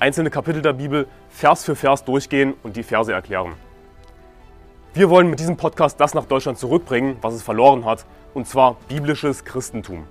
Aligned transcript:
einzelne 0.00 0.30
Kapitel 0.30 0.62
der 0.62 0.72
Bibel 0.72 1.06
Vers 1.28 1.64
für 1.64 1.76
Vers 1.76 2.04
durchgehen 2.04 2.54
und 2.62 2.76
die 2.76 2.82
Verse 2.82 3.12
erklären. 3.12 3.52
Wir 4.94 5.10
wollen 5.10 5.30
mit 5.30 5.38
diesem 5.38 5.56
Podcast 5.56 6.00
das 6.00 6.14
nach 6.14 6.24
Deutschland 6.24 6.58
zurückbringen, 6.58 7.16
was 7.20 7.34
es 7.34 7.42
verloren 7.42 7.84
hat, 7.84 8.06
und 8.34 8.48
zwar 8.48 8.76
biblisches 8.88 9.44
Christentum. 9.44 10.04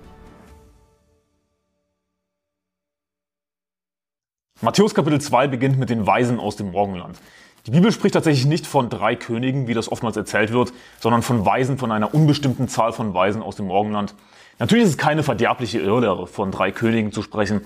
Matthäus 4.62 4.94
Kapitel 4.94 5.20
2 5.20 5.48
beginnt 5.48 5.78
mit 5.78 5.90
den 5.90 6.06
Weisen 6.06 6.38
aus 6.38 6.56
dem 6.56 6.70
Morgenland. 6.70 7.18
Die 7.66 7.72
Bibel 7.72 7.92
spricht 7.92 8.14
tatsächlich 8.14 8.46
nicht 8.46 8.66
von 8.66 8.88
drei 8.88 9.16
Königen, 9.16 9.68
wie 9.68 9.74
das 9.74 9.90
oftmals 9.90 10.16
erzählt 10.16 10.52
wird, 10.52 10.72
sondern 10.98 11.22
von 11.22 11.44
Weisen, 11.44 11.78
von 11.78 11.92
einer 11.92 12.14
unbestimmten 12.14 12.68
Zahl 12.68 12.92
von 12.92 13.12
Weisen 13.12 13.42
aus 13.42 13.56
dem 13.56 13.66
Morgenland. 13.66 14.14
Natürlich 14.58 14.84
ist 14.84 14.90
es 14.90 14.98
keine 14.98 15.22
verderbliche 15.22 15.78
Irrlehre, 15.78 16.26
von 16.26 16.50
drei 16.50 16.72
Königen 16.72 17.12
zu 17.12 17.22
sprechen, 17.22 17.62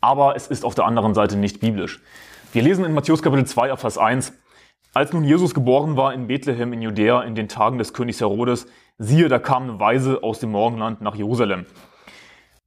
aber 0.00 0.36
es 0.36 0.46
ist 0.46 0.64
auf 0.64 0.74
der 0.74 0.86
anderen 0.86 1.14
Seite 1.14 1.36
nicht 1.36 1.60
biblisch. 1.60 2.00
Wir 2.52 2.62
lesen 2.62 2.84
in 2.84 2.94
Matthäus 2.94 3.22
Kapitel 3.22 3.46
2 3.46 3.72
ab 3.72 3.80
Vers 3.80 3.98
1, 3.98 4.32
als 4.94 5.12
nun 5.12 5.24
Jesus 5.24 5.54
geboren 5.54 5.96
war 5.96 6.14
in 6.14 6.26
Bethlehem 6.26 6.72
in 6.72 6.82
Judäa 6.82 7.22
in 7.22 7.34
den 7.34 7.48
Tagen 7.48 7.78
des 7.78 7.92
Königs 7.92 8.20
Herodes, 8.20 8.66
siehe, 8.98 9.28
da 9.28 9.38
kam 9.38 9.78
Weise 9.78 10.22
aus 10.22 10.40
dem 10.40 10.50
Morgenland 10.50 11.00
nach 11.00 11.14
Jerusalem. 11.14 11.66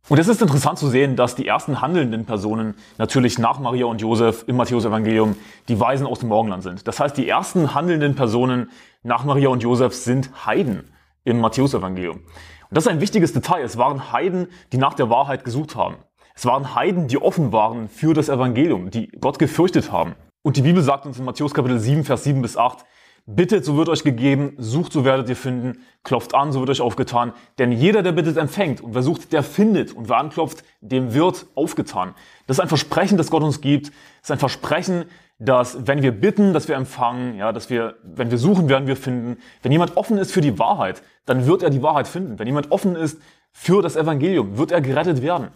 Und 0.09 0.17
es 0.17 0.27
ist 0.27 0.41
interessant 0.41 0.77
zu 0.77 0.87
sehen, 0.87 1.15
dass 1.15 1.35
die 1.35 1.47
ersten 1.47 1.81
handelnden 1.81 2.25
Personen 2.25 2.75
natürlich 2.97 3.39
nach 3.39 3.59
Maria 3.59 3.85
und 3.85 4.01
Josef 4.01 4.43
im 4.47 4.57
Matthäus-Evangelium 4.57 5.35
die 5.67 5.79
Weisen 5.79 6.05
aus 6.05 6.19
dem 6.19 6.29
Morgenland 6.29 6.63
sind. 6.63 6.87
Das 6.87 6.99
heißt, 6.99 7.15
die 7.15 7.29
ersten 7.29 7.73
handelnden 7.73 8.15
Personen 8.15 8.71
nach 9.03 9.23
Maria 9.23 9.49
und 9.49 9.63
Josef 9.63 9.93
sind 9.93 10.45
Heiden 10.45 10.91
im 11.23 11.39
Matthäus-Evangelium. 11.39 12.17
Und 12.17 12.25
das 12.69 12.85
ist 12.85 12.91
ein 12.91 12.99
wichtiges 13.01 13.33
Detail. 13.33 13.63
Es 13.63 13.77
waren 13.77 14.11
Heiden, 14.11 14.47
die 14.73 14.77
nach 14.77 14.95
der 14.95 15.09
Wahrheit 15.09 15.45
gesucht 15.45 15.75
haben. 15.75 15.97
Es 16.41 16.45
waren 16.47 16.73
Heiden, 16.73 17.07
die 17.07 17.21
offen 17.21 17.51
waren 17.51 17.87
für 17.87 18.15
das 18.15 18.27
Evangelium, 18.27 18.89
die 18.89 19.09
Gott 19.21 19.37
gefürchtet 19.37 19.91
haben. 19.91 20.15
Und 20.41 20.57
die 20.57 20.63
Bibel 20.63 20.81
sagt 20.81 21.05
uns 21.05 21.19
in 21.19 21.25
Matthäus 21.25 21.53
Kapitel 21.53 21.77
7, 21.77 22.03
Vers 22.03 22.23
7 22.23 22.41
bis 22.41 22.57
8, 22.57 22.83
Bittet, 23.27 23.63
so 23.63 23.77
wird 23.77 23.89
euch 23.89 24.03
gegeben, 24.03 24.55
sucht, 24.57 24.91
so 24.91 25.05
werdet 25.05 25.29
ihr 25.29 25.35
finden, 25.35 25.83
klopft 26.03 26.33
an, 26.33 26.51
so 26.51 26.59
wird 26.59 26.71
euch 26.71 26.81
aufgetan. 26.81 27.33
Denn 27.59 27.71
jeder, 27.71 28.01
der 28.01 28.13
bittet, 28.13 28.37
empfängt 28.37 28.81
und 28.81 28.95
wer 28.95 29.03
sucht, 29.03 29.33
der 29.33 29.43
findet 29.43 29.93
und 29.93 30.09
wer 30.09 30.17
anklopft, 30.17 30.63
dem 30.81 31.13
wird 31.13 31.45
aufgetan. 31.53 32.15
Das 32.47 32.57
ist 32.57 32.61
ein 32.61 32.69
Versprechen, 32.69 33.19
das 33.19 33.29
Gott 33.29 33.43
uns 33.43 33.61
gibt. 33.61 33.89
Das 33.89 34.23
ist 34.23 34.31
ein 34.31 34.39
Versprechen, 34.39 35.05
dass 35.37 35.85
wenn 35.85 36.01
wir 36.01 36.11
bitten, 36.11 36.53
dass 36.53 36.67
wir 36.67 36.75
empfangen, 36.75 37.35
ja, 37.35 37.51
dass 37.51 37.69
wir, 37.69 37.97
wenn 38.01 38.31
wir 38.31 38.39
suchen, 38.39 38.67
werden 38.67 38.87
wir 38.87 38.95
finden. 38.95 39.37
Wenn 39.61 39.71
jemand 39.71 39.95
offen 39.95 40.17
ist 40.17 40.31
für 40.31 40.41
die 40.41 40.57
Wahrheit, 40.57 41.03
dann 41.27 41.45
wird 41.45 41.61
er 41.61 41.69
die 41.69 41.83
Wahrheit 41.83 42.07
finden. 42.07 42.39
Wenn 42.39 42.47
jemand 42.47 42.71
offen 42.71 42.95
ist 42.95 43.21
für 43.51 43.83
das 43.83 43.95
Evangelium, 43.95 44.57
wird 44.57 44.71
er 44.71 44.81
gerettet 44.81 45.21
werden. 45.21 45.49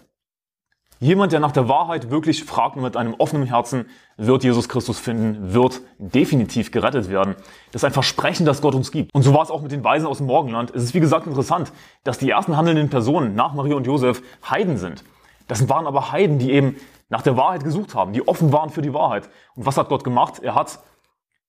Jemand, 1.00 1.34
der 1.34 1.42
nach 1.42 1.52
der 1.52 1.68
Wahrheit 1.68 2.10
wirklich 2.10 2.46
fragt 2.46 2.78
mit 2.78 2.96
einem 2.96 3.16
offenen 3.16 3.46
Herzen 3.46 3.86
wird 4.16 4.46
Jesus 4.46 4.70
Christus 4.70 4.98
finden, 4.98 5.54
wird 5.54 5.82
definitiv 5.98 6.72
gerettet 6.72 7.10
werden. 7.10 7.36
Das 7.72 7.82
ist 7.82 7.86
ein 7.86 7.92
Versprechen, 7.92 8.46
das 8.46 8.62
Gott 8.62 8.76
uns 8.76 8.92
gibt. 8.92 9.14
Und 9.14 9.24
so 9.24 9.34
war 9.34 9.44
es 9.44 9.52
auch 9.52 9.62
mit 9.62 9.74
den 9.74 9.84
Weisen 9.84 10.08
aus 10.08 10.20
dem 10.20 10.28
Morgenland. 10.28 10.72
Es 10.74 10.84
ist 10.84 10.94
wie 10.94 11.02
gesagt 11.02 11.28
interessant, 11.28 11.74
dass 12.06 12.18
die 12.18 12.30
ersten 12.30 12.56
handelnden 12.56 12.90
Personen 12.90 13.36
nach 13.36 13.54
Maria 13.54 13.76
und 13.76 13.86
Josef 13.86 14.22
Heiden 14.50 14.78
sind. 14.78 15.04
Das 15.48 15.68
waren 15.68 15.86
aber 15.86 16.14
Heiden, 16.14 16.40
die 16.40 16.52
eben 16.52 16.78
nach 17.10 17.22
der 17.22 17.36
Wahrheit 17.36 17.64
gesucht 17.64 17.94
haben, 17.94 18.14
die 18.14 18.28
offen 18.28 18.54
waren 18.54 18.70
für 18.70 18.82
die 18.82 18.94
Wahrheit. 18.94 19.30
Und 19.56 19.66
was 19.66 19.78
hat 19.78 19.90
Gott 19.90 20.04
gemacht? 20.04 20.40
Er 20.42 20.56
hat 20.56 20.80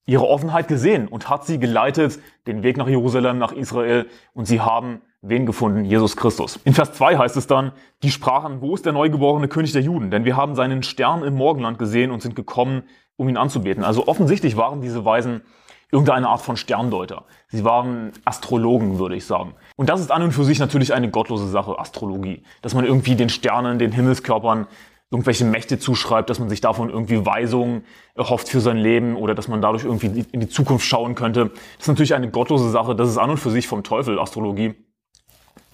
ihre 0.06 0.26
Offenheit 0.26 0.68
gesehen 0.68 1.08
und 1.08 1.28
hat 1.28 1.46
sie 1.46 1.58
geleitet, 1.58 2.18
den 2.46 2.62
Weg 2.62 2.76
nach 2.76 2.88
Jerusalem, 2.88 3.38
nach 3.38 3.52
Israel. 3.52 4.06
Und 4.34 4.46
sie 4.46 4.60
haben 4.60 5.02
wen 5.28 5.46
gefunden? 5.46 5.84
Jesus 5.84 6.16
Christus. 6.16 6.58
In 6.64 6.74
Vers 6.74 6.92
2 6.92 7.18
heißt 7.18 7.36
es 7.36 7.46
dann, 7.46 7.72
die 8.02 8.10
sprachen, 8.10 8.60
wo 8.60 8.74
ist 8.74 8.86
der 8.86 8.92
neugeborene 8.92 9.48
König 9.48 9.72
der 9.72 9.82
Juden? 9.82 10.10
Denn 10.10 10.24
wir 10.24 10.36
haben 10.36 10.54
seinen 10.54 10.82
Stern 10.82 11.22
im 11.22 11.34
Morgenland 11.34 11.78
gesehen 11.78 12.10
und 12.10 12.22
sind 12.22 12.36
gekommen, 12.36 12.84
um 13.16 13.28
ihn 13.28 13.36
anzubeten. 13.36 13.84
Also 13.84 14.06
offensichtlich 14.08 14.56
waren 14.56 14.80
diese 14.80 15.04
Weisen 15.04 15.42
irgendeine 15.90 16.28
Art 16.28 16.42
von 16.42 16.56
Sterndeuter. 16.56 17.24
Sie 17.48 17.64
waren 17.64 18.12
Astrologen, 18.24 18.98
würde 18.98 19.16
ich 19.16 19.24
sagen. 19.24 19.54
Und 19.76 19.88
das 19.88 20.00
ist 20.00 20.10
an 20.10 20.22
und 20.22 20.32
für 20.32 20.44
sich 20.44 20.58
natürlich 20.58 20.92
eine 20.92 21.10
gottlose 21.10 21.48
Sache, 21.48 21.78
Astrologie. 21.78 22.42
Dass 22.62 22.74
man 22.74 22.84
irgendwie 22.84 23.14
den 23.14 23.28
Sternen, 23.28 23.78
den 23.78 23.92
Himmelskörpern 23.92 24.66
irgendwelche 25.10 25.44
Mächte 25.44 25.78
zuschreibt, 25.78 26.28
dass 26.30 26.40
man 26.40 26.48
sich 26.48 26.60
davon 26.60 26.90
irgendwie 26.90 27.24
Weisungen 27.24 27.84
erhofft 28.14 28.48
für 28.48 28.60
sein 28.60 28.76
Leben 28.76 29.14
oder 29.16 29.34
dass 29.36 29.46
man 29.46 29.62
dadurch 29.62 29.84
irgendwie 29.84 30.24
in 30.32 30.40
die 30.40 30.48
Zukunft 30.48 30.84
schauen 30.84 31.14
könnte. 31.14 31.50
Das 31.76 31.82
ist 31.82 31.88
natürlich 31.88 32.14
eine 32.14 32.30
gottlose 32.30 32.70
Sache. 32.70 32.96
Das 32.96 33.08
ist 33.08 33.18
an 33.18 33.30
und 33.30 33.38
für 33.38 33.50
sich 33.50 33.68
vom 33.68 33.84
Teufel, 33.84 34.18
Astrologie. 34.18 34.74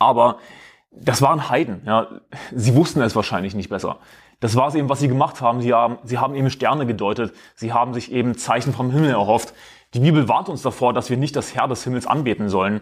Aber 0.02 0.38
das 0.90 1.22
waren 1.22 1.48
Heiden. 1.48 1.82
Ja. 1.86 2.08
Sie 2.52 2.74
wussten 2.74 3.00
es 3.00 3.16
wahrscheinlich 3.16 3.54
nicht 3.54 3.70
besser. 3.70 3.98
Das 4.40 4.56
war 4.56 4.68
es 4.68 4.74
eben, 4.74 4.88
was 4.88 4.98
sie 4.98 5.08
gemacht 5.08 5.40
haben. 5.40 5.62
Sie 5.62 5.72
haben, 5.72 5.98
sie 6.02 6.18
haben 6.18 6.34
eben 6.34 6.50
Sterne 6.50 6.86
gedeutet. 6.86 7.32
Sie 7.54 7.72
haben 7.72 7.94
sich 7.94 8.10
eben 8.10 8.36
Zeichen 8.36 8.72
vom 8.72 8.90
Himmel 8.90 9.10
erhofft. 9.10 9.54
Die 9.94 10.00
Bibel 10.00 10.28
warnt 10.28 10.48
uns 10.48 10.62
davor, 10.62 10.92
dass 10.92 11.10
wir 11.10 11.16
nicht 11.16 11.36
das 11.36 11.54
Herr 11.54 11.68
des 11.68 11.84
Himmels 11.84 12.06
anbeten 12.06 12.48
sollen. 12.48 12.80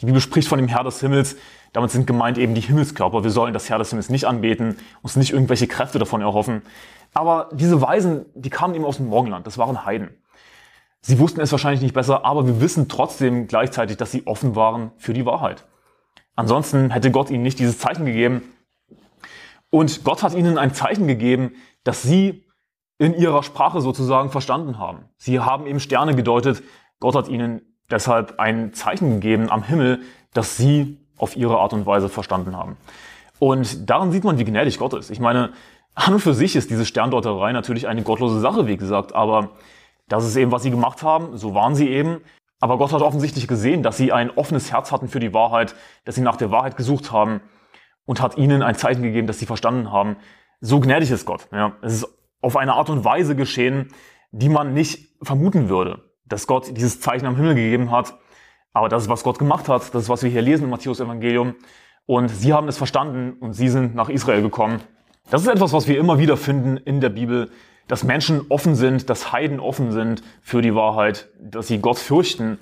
Die 0.00 0.06
Bibel 0.06 0.20
spricht 0.20 0.48
von 0.48 0.58
dem 0.58 0.68
Herr 0.68 0.84
des 0.84 1.00
Himmels. 1.00 1.36
Damit 1.72 1.90
sind 1.90 2.06
gemeint 2.06 2.38
eben 2.38 2.54
die 2.54 2.60
Himmelskörper. 2.60 3.24
Wir 3.24 3.30
sollen 3.30 3.52
das 3.52 3.68
Herr 3.68 3.78
des 3.78 3.90
Himmels 3.90 4.10
nicht 4.10 4.26
anbeten, 4.26 4.76
uns 5.02 5.16
nicht 5.16 5.32
irgendwelche 5.32 5.66
Kräfte 5.66 5.98
davon 5.98 6.20
erhoffen. 6.20 6.62
Aber 7.14 7.48
diese 7.52 7.80
Weisen, 7.82 8.26
die 8.34 8.50
kamen 8.50 8.74
eben 8.74 8.84
aus 8.84 8.98
dem 8.98 9.08
Morgenland. 9.08 9.46
Das 9.46 9.58
waren 9.58 9.84
Heiden. 9.84 10.10
Sie 11.00 11.18
wussten 11.18 11.40
es 11.40 11.50
wahrscheinlich 11.50 11.82
nicht 11.82 11.94
besser, 11.94 12.24
aber 12.24 12.46
wir 12.46 12.60
wissen 12.60 12.88
trotzdem 12.88 13.48
gleichzeitig, 13.48 13.96
dass 13.96 14.12
sie 14.12 14.26
offen 14.26 14.54
waren 14.54 14.92
für 14.98 15.12
die 15.12 15.26
Wahrheit. 15.26 15.64
Ansonsten 16.34 16.90
hätte 16.90 17.10
Gott 17.10 17.30
ihnen 17.30 17.42
nicht 17.42 17.58
dieses 17.58 17.78
Zeichen 17.78 18.06
gegeben. 18.06 18.42
Und 19.70 20.04
Gott 20.04 20.22
hat 20.22 20.34
ihnen 20.34 20.58
ein 20.58 20.74
Zeichen 20.74 21.06
gegeben, 21.06 21.52
das 21.84 22.02
sie 22.02 22.44
in 22.98 23.14
ihrer 23.14 23.42
Sprache 23.42 23.80
sozusagen 23.80 24.30
verstanden 24.30 24.78
haben. 24.78 25.08
Sie 25.16 25.40
haben 25.40 25.66
eben 25.66 25.80
Sterne 25.80 26.14
gedeutet. 26.14 26.62
Gott 27.00 27.14
hat 27.14 27.28
ihnen 27.28 27.62
deshalb 27.90 28.38
ein 28.38 28.72
Zeichen 28.74 29.20
gegeben 29.20 29.50
am 29.50 29.62
Himmel, 29.62 30.02
das 30.32 30.56
sie 30.56 30.98
auf 31.16 31.36
ihre 31.36 31.58
Art 31.58 31.72
und 31.72 31.86
Weise 31.86 32.08
verstanden 32.08 32.56
haben. 32.56 32.76
Und 33.38 33.90
daran 33.90 34.12
sieht 34.12 34.24
man, 34.24 34.38
wie 34.38 34.44
gnädig 34.44 34.78
Gott 34.78 34.94
ist. 34.94 35.10
Ich 35.10 35.20
meine, 35.20 35.52
an 35.94 36.14
und 36.14 36.20
für 36.20 36.34
sich 36.34 36.56
ist 36.56 36.70
diese 36.70 36.86
Sterndeuterei 36.86 37.52
natürlich 37.52 37.88
eine 37.88 38.02
gottlose 38.02 38.40
Sache, 38.40 38.66
wie 38.66 38.76
gesagt, 38.76 39.14
aber 39.14 39.50
das 40.08 40.24
ist 40.24 40.36
eben, 40.36 40.52
was 40.52 40.62
sie 40.62 40.70
gemacht 40.70 41.02
haben. 41.02 41.36
So 41.36 41.54
waren 41.54 41.74
sie 41.74 41.88
eben. 41.88 42.20
Aber 42.62 42.78
Gott 42.78 42.92
hat 42.92 43.02
offensichtlich 43.02 43.48
gesehen, 43.48 43.82
dass 43.82 43.96
sie 43.96 44.12
ein 44.12 44.30
offenes 44.30 44.70
Herz 44.70 44.92
hatten 44.92 45.08
für 45.08 45.18
die 45.18 45.34
Wahrheit, 45.34 45.74
dass 46.04 46.14
sie 46.14 46.20
nach 46.20 46.36
der 46.36 46.52
Wahrheit 46.52 46.76
gesucht 46.76 47.10
haben 47.10 47.40
und 48.04 48.22
hat 48.22 48.38
ihnen 48.38 48.62
ein 48.62 48.76
Zeichen 48.76 49.02
gegeben, 49.02 49.26
dass 49.26 49.40
sie 49.40 49.46
verstanden 49.46 49.90
haben. 49.90 50.14
So 50.60 50.78
gnädig 50.78 51.10
ist 51.10 51.26
Gott. 51.26 51.48
Ja. 51.50 51.72
Es 51.82 51.92
ist 51.92 52.06
auf 52.40 52.56
eine 52.56 52.74
Art 52.74 52.88
und 52.88 53.04
Weise 53.04 53.34
geschehen, 53.34 53.88
die 54.30 54.48
man 54.48 54.74
nicht 54.74 55.08
vermuten 55.22 55.68
würde, 55.68 56.04
dass 56.24 56.46
Gott 56.46 56.76
dieses 56.76 57.00
Zeichen 57.00 57.26
am 57.26 57.34
Himmel 57.34 57.56
gegeben 57.56 57.90
hat. 57.90 58.14
Aber 58.72 58.88
das 58.88 59.02
ist, 59.02 59.08
was 59.08 59.24
Gott 59.24 59.40
gemacht 59.40 59.68
hat. 59.68 59.92
Das 59.92 60.04
ist, 60.04 60.08
was 60.08 60.22
wir 60.22 60.30
hier 60.30 60.42
lesen 60.42 60.62
im 60.62 60.70
Matthäus 60.70 61.00
Evangelium. 61.00 61.56
Und 62.06 62.28
sie 62.28 62.52
haben 62.52 62.68
es 62.68 62.78
verstanden 62.78 63.32
und 63.40 63.54
sie 63.54 63.70
sind 63.70 63.96
nach 63.96 64.08
Israel 64.08 64.40
gekommen. 64.40 64.80
Das 65.30 65.42
ist 65.42 65.48
etwas, 65.48 65.72
was 65.72 65.88
wir 65.88 65.98
immer 65.98 66.20
wieder 66.20 66.36
finden 66.36 66.76
in 66.76 67.00
der 67.00 67.08
Bibel, 67.08 67.50
dass 67.88 68.04
Menschen 68.04 68.46
offen 68.48 68.74
sind, 68.74 69.10
dass 69.10 69.32
Heiden 69.32 69.60
offen 69.60 69.92
sind 69.92 70.22
für 70.40 70.62
die 70.62 70.74
Wahrheit, 70.74 71.28
dass 71.40 71.68
sie 71.68 71.78
Gott 71.78 71.98
fürchten. 71.98 72.58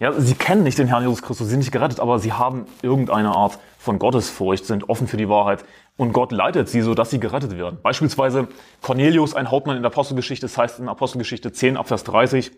Ja, 0.00 0.12
sie 0.12 0.34
kennen 0.34 0.64
nicht 0.64 0.78
den 0.78 0.88
Herrn 0.88 1.02
Jesus 1.02 1.22
Christus, 1.22 1.46
sie 1.46 1.52
sind 1.52 1.60
nicht 1.60 1.72
gerettet, 1.72 2.00
aber 2.00 2.18
sie 2.18 2.32
haben 2.32 2.66
irgendeine 2.82 3.30
Art 3.30 3.58
von 3.78 3.98
Gottesfurcht, 3.98 4.66
sind 4.66 4.88
offen 4.88 5.06
für 5.06 5.16
die 5.16 5.28
Wahrheit 5.28 5.64
und 5.96 6.12
Gott 6.12 6.32
leitet 6.32 6.68
sie, 6.68 6.80
so 6.80 6.94
dass 6.94 7.10
sie 7.10 7.20
gerettet 7.20 7.56
werden. 7.56 7.78
Beispielsweise 7.82 8.48
Cornelius, 8.82 9.34
ein 9.34 9.50
Hauptmann 9.50 9.76
in 9.76 9.82
der 9.82 9.92
Apostelgeschichte, 9.92 10.46
das 10.46 10.58
heißt 10.58 10.80
in 10.80 10.88
Apostelgeschichte 10.88 11.52
10 11.52 11.76
Abvers 11.76 12.04
30. 12.04 12.50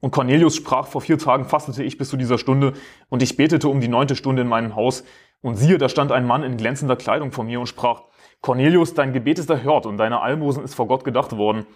Und 0.00 0.10
Cornelius 0.10 0.56
sprach, 0.56 0.86
vor 0.86 1.02
vier 1.02 1.18
Tagen 1.18 1.44
fastete 1.44 1.84
ich 1.84 1.98
bis 1.98 2.08
zu 2.08 2.16
dieser 2.16 2.38
Stunde 2.38 2.72
und 3.10 3.22
ich 3.22 3.36
betete 3.36 3.68
um 3.68 3.80
die 3.80 3.88
neunte 3.88 4.16
Stunde 4.16 4.42
in 4.42 4.48
meinem 4.48 4.74
Haus. 4.74 5.04
Und 5.42 5.56
siehe, 5.56 5.78
da 5.78 5.88
stand 5.88 6.10
ein 6.10 6.26
Mann 6.26 6.42
in 6.42 6.56
glänzender 6.56 6.96
Kleidung 6.96 7.32
vor 7.32 7.44
mir 7.44 7.60
und 7.60 7.66
sprach, 7.66 8.02
Cornelius, 8.40 8.94
dein 8.94 9.12
Gebet 9.12 9.38
ist 9.38 9.50
erhört 9.50 9.84
und 9.84 9.98
deine 9.98 10.22
Almosen 10.22 10.64
ist 10.64 10.74
vor 10.74 10.86
Gott 10.86 11.04
gedacht 11.04 11.36
worden. 11.36 11.66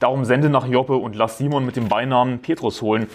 Darum 0.00 0.24
sende 0.24 0.50
nach 0.50 0.66
Joppe 0.66 0.96
und 0.96 1.14
lass 1.14 1.38
Simon 1.38 1.64
mit 1.64 1.76
dem 1.76 1.88
Beinamen 1.88 2.40
Petrus 2.40 2.82
holen. 2.82 3.08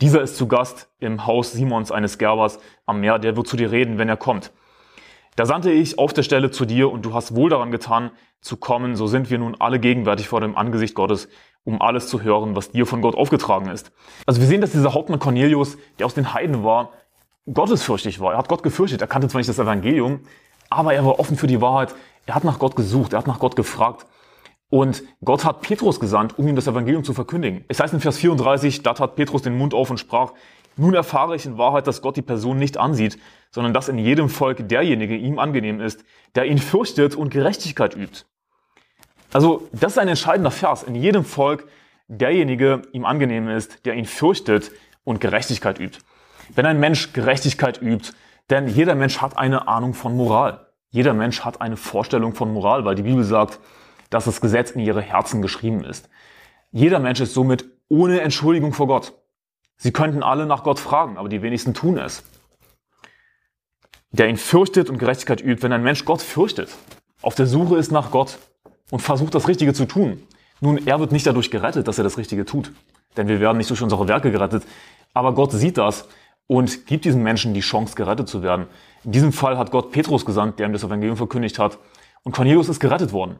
Dieser 0.00 0.20
ist 0.20 0.36
zu 0.36 0.46
Gast 0.46 0.88
im 0.98 1.26
Haus 1.26 1.52
Simons 1.52 1.90
eines 1.90 2.18
Gerbers 2.18 2.58
am 2.84 3.00
Meer, 3.00 3.18
der 3.18 3.36
wird 3.36 3.46
zu 3.46 3.56
dir 3.56 3.70
reden, 3.70 3.98
wenn 3.98 4.08
er 4.08 4.16
kommt. 4.16 4.52
Da 5.36 5.46
sandte 5.46 5.72
ich 5.72 5.98
auf 5.98 6.12
der 6.12 6.22
Stelle 6.22 6.50
zu 6.50 6.64
dir 6.64 6.92
und 6.92 7.04
du 7.04 7.14
hast 7.14 7.34
wohl 7.34 7.50
daran 7.50 7.70
getan, 7.70 8.10
zu 8.40 8.56
kommen. 8.56 8.94
So 8.94 9.06
sind 9.06 9.30
wir 9.30 9.38
nun 9.38 9.56
alle 9.58 9.80
gegenwärtig 9.80 10.28
vor 10.28 10.40
dem 10.40 10.56
Angesicht 10.56 10.94
Gottes, 10.94 11.28
um 11.64 11.80
alles 11.80 12.08
zu 12.08 12.22
hören, 12.22 12.54
was 12.54 12.70
dir 12.70 12.86
von 12.86 13.00
Gott 13.00 13.16
aufgetragen 13.16 13.68
ist. 13.68 13.90
Also 14.26 14.40
wir 14.40 14.46
sehen, 14.46 14.60
dass 14.60 14.72
dieser 14.72 14.94
Hauptmann 14.94 15.18
Cornelius, 15.18 15.76
der 15.98 16.06
aus 16.06 16.14
den 16.14 16.34
Heiden 16.34 16.62
war, 16.62 16.90
gottesfürchtig 17.52 18.20
war. 18.20 18.32
Er 18.32 18.38
hat 18.38 18.48
Gott 18.48 18.62
gefürchtet. 18.62 19.00
Er 19.00 19.06
kannte 19.06 19.28
zwar 19.28 19.40
nicht 19.40 19.48
das 19.48 19.58
Evangelium, 19.58 20.20
aber 20.70 20.94
er 20.94 21.04
war 21.04 21.18
offen 21.18 21.36
für 21.36 21.46
die 21.46 21.60
Wahrheit. 21.60 21.94
Er 22.26 22.34
hat 22.34 22.44
nach 22.44 22.58
Gott 22.58 22.76
gesucht. 22.76 23.12
Er 23.12 23.18
hat 23.18 23.26
nach 23.26 23.38
Gott 23.38 23.56
gefragt. 23.56 24.06
Und 24.70 25.02
Gott 25.24 25.44
hat 25.44 25.60
Petrus 25.60 26.00
gesandt, 26.00 26.38
um 26.38 26.48
ihm 26.48 26.56
das 26.56 26.66
Evangelium 26.66 27.04
zu 27.04 27.12
verkündigen. 27.12 27.64
Es 27.68 27.80
heißt 27.80 27.94
in 27.94 28.00
Vers 28.00 28.18
34, 28.18 28.82
da 28.82 28.94
tat 28.94 29.14
Petrus 29.14 29.42
den 29.42 29.56
Mund 29.56 29.74
auf 29.74 29.90
und 29.90 29.98
sprach, 29.98 30.32
nun 30.76 30.94
erfahre 30.94 31.36
ich 31.36 31.46
in 31.46 31.58
Wahrheit, 31.58 31.86
dass 31.86 32.02
Gott 32.02 32.16
die 32.16 32.22
Person 32.22 32.58
nicht 32.58 32.76
ansieht, 32.76 33.18
sondern 33.52 33.72
dass 33.72 33.88
in 33.88 33.98
jedem 33.98 34.28
Volk 34.28 34.68
derjenige 34.68 35.16
ihm 35.16 35.38
angenehm 35.38 35.80
ist, 35.80 36.04
der 36.34 36.46
ihn 36.46 36.58
fürchtet 36.58 37.14
und 37.14 37.30
Gerechtigkeit 37.30 37.94
übt. 37.94 38.24
Also 39.32 39.68
das 39.72 39.92
ist 39.92 39.98
ein 39.98 40.08
entscheidender 40.08 40.50
Vers. 40.50 40.82
In 40.82 40.96
jedem 40.96 41.24
Volk 41.24 41.68
derjenige 42.08 42.82
ihm 42.92 43.04
angenehm 43.04 43.48
ist, 43.48 43.86
der 43.86 43.94
ihn 43.94 44.06
fürchtet 44.06 44.72
und 45.04 45.20
Gerechtigkeit 45.20 45.78
übt. 45.78 46.00
Wenn 46.54 46.66
ein 46.66 46.80
Mensch 46.80 47.12
Gerechtigkeit 47.12 47.80
übt, 47.80 48.12
denn 48.50 48.68
jeder 48.68 48.94
Mensch 48.94 49.20
hat 49.20 49.38
eine 49.38 49.68
Ahnung 49.68 49.94
von 49.94 50.16
Moral. 50.16 50.63
Jeder 50.94 51.12
Mensch 51.12 51.40
hat 51.40 51.60
eine 51.60 51.76
Vorstellung 51.76 52.34
von 52.34 52.52
Moral, 52.52 52.84
weil 52.84 52.94
die 52.94 53.02
Bibel 53.02 53.24
sagt, 53.24 53.58
dass 54.10 54.26
das 54.26 54.40
Gesetz 54.40 54.70
in 54.70 54.80
ihre 54.80 55.02
Herzen 55.02 55.42
geschrieben 55.42 55.82
ist. 55.82 56.08
Jeder 56.70 57.00
Mensch 57.00 57.18
ist 57.18 57.34
somit 57.34 57.64
ohne 57.88 58.20
Entschuldigung 58.20 58.72
vor 58.72 58.86
Gott. 58.86 59.12
Sie 59.76 59.90
könnten 59.90 60.22
alle 60.22 60.46
nach 60.46 60.62
Gott 60.62 60.78
fragen, 60.78 61.18
aber 61.18 61.28
die 61.28 61.42
wenigsten 61.42 61.74
tun 61.74 61.98
es. 61.98 62.22
Der 64.12 64.28
ihn 64.28 64.36
fürchtet 64.36 64.88
und 64.88 64.98
Gerechtigkeit 64.98 65.40
übt, 65.40 65.64
wenn 65.64 65.72
ein 65.72 65.82
Mensch 65.82 66.04
Gott 66.04 66.22
fürchtet, 66.22 66.70
auf 67.22 67.34
der 67.34 67.46
Suche 67.46 67.76
ist 67.76 67.90
nach 67.90 68.12
Gott 68.12 68.38
und 68.92 69.00
versucht 69.00 69.34
das 69.34 69.48
Richtige 69.48 69.74
zu 69.74 69.86
tun. 69.86 70.22
Nun, 70.60 70.86
er 70.86 71.00
wird 71.00 71.10
nicht 71.10 71.26
dadurch 71.26 71.50
gerettet, 71.50 71.88
dass 71.88 71.98
er 71.98 72.04
das 72.04 72.18
Richtige 72.18 72.44
tut. 72.44 72.70
Denn 73.16 73.26
wir 73.26 73.40
werden 73.40 73.58
nicht 73.58 73.70
durch 73.70 73.82
unsere 73.82 74.06
Werke 74.06 74.30
gerettet. 74.30 74.62
Aber 75.12 75.34
Gott 75.34 75.50
sieht 75.50 75.76
das 75.76 76.06
und 76.46 76.86
gibt 76.86 77.04
diesen 77.04 77.22
Menschen 77.22 77.54
die 77.54 77.60
Chance, 77.60 77.94
gerettet 77.94 78.28
zu 78.28 78.42
werden. 78.42 78.66
In 79.04 79.12
diesem 79.12 79.32
Fall 79.32 79.58
hat 79.58 79.70
Gott 79.70 79.92
Petrus 79.92 80.24
gesandt, 80.24 80.58
der 80.58 80.66
ihm 80.66 80.72
das 80.72 80.84
Evangelium 80.84 81.16
verkündigt 81.16 81.58
hat. 81.58 81.78
Und 82.22 82.32
Cornelius 82.32 82.68
ist 82.68 82.80
gerettet 82.80 83.12
worden. 83.12 83.38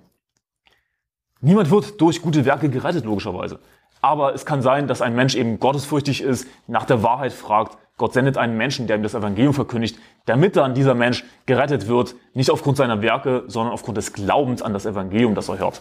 Niemand 1.41 1.71
wird 1.71 2.01
durch 2.01 2.23
gute 2.23 2.45
Werke 2.45 2.71
gerettet, 2.71 3.05
logischerweise. 3.05 3.59
Aber 4.01 4.35
es 4.35 4.45
kann 4.45 4.63
sein, 4.63 4.87
dass 4.87 5.03
ein 5.03 5.15
Mensch 5.15 5.35
eben 5.35 5.59
gottesfürchtig 5.59 6.23
ist, 6.23 6.47
nach 6.67 6.85
der 6.85 7.03
Wahrheit 7.03 7.33
fragt. 7.33 7.79
Gott 7.97 8.13
sendet 8.13 8.37
einen 8.37 8.57
Menschen, 8.57 8.87
der 8.87 8.97
ihm 8.97 9.03
das 9.03 9.15
Evangelium 9.15 9.55
verkündigt, 9.55 9.99
damit 10.27 10.57
dann 10.57 10.75
dieser 10.75 10.95
Mensch 10.95 11.25
gerettet 11.47 11.87
wird, 11.87 12.15
nicht 12.35 12.51
aufgrund 12.51 12.77
seiner 12.77 13.03
Werke, 13.03 13.45
sondern 13.47 13.73
aufgrund 13.73 13.97
des 13.97 14.13
Glaubens 14.13 14.63
an 14.63 14.73
das 14.73 14.85
Evangelium, 14.85 15.35
das 15.35 15.49
er 15.49 15.59
hört. 15.59 15.81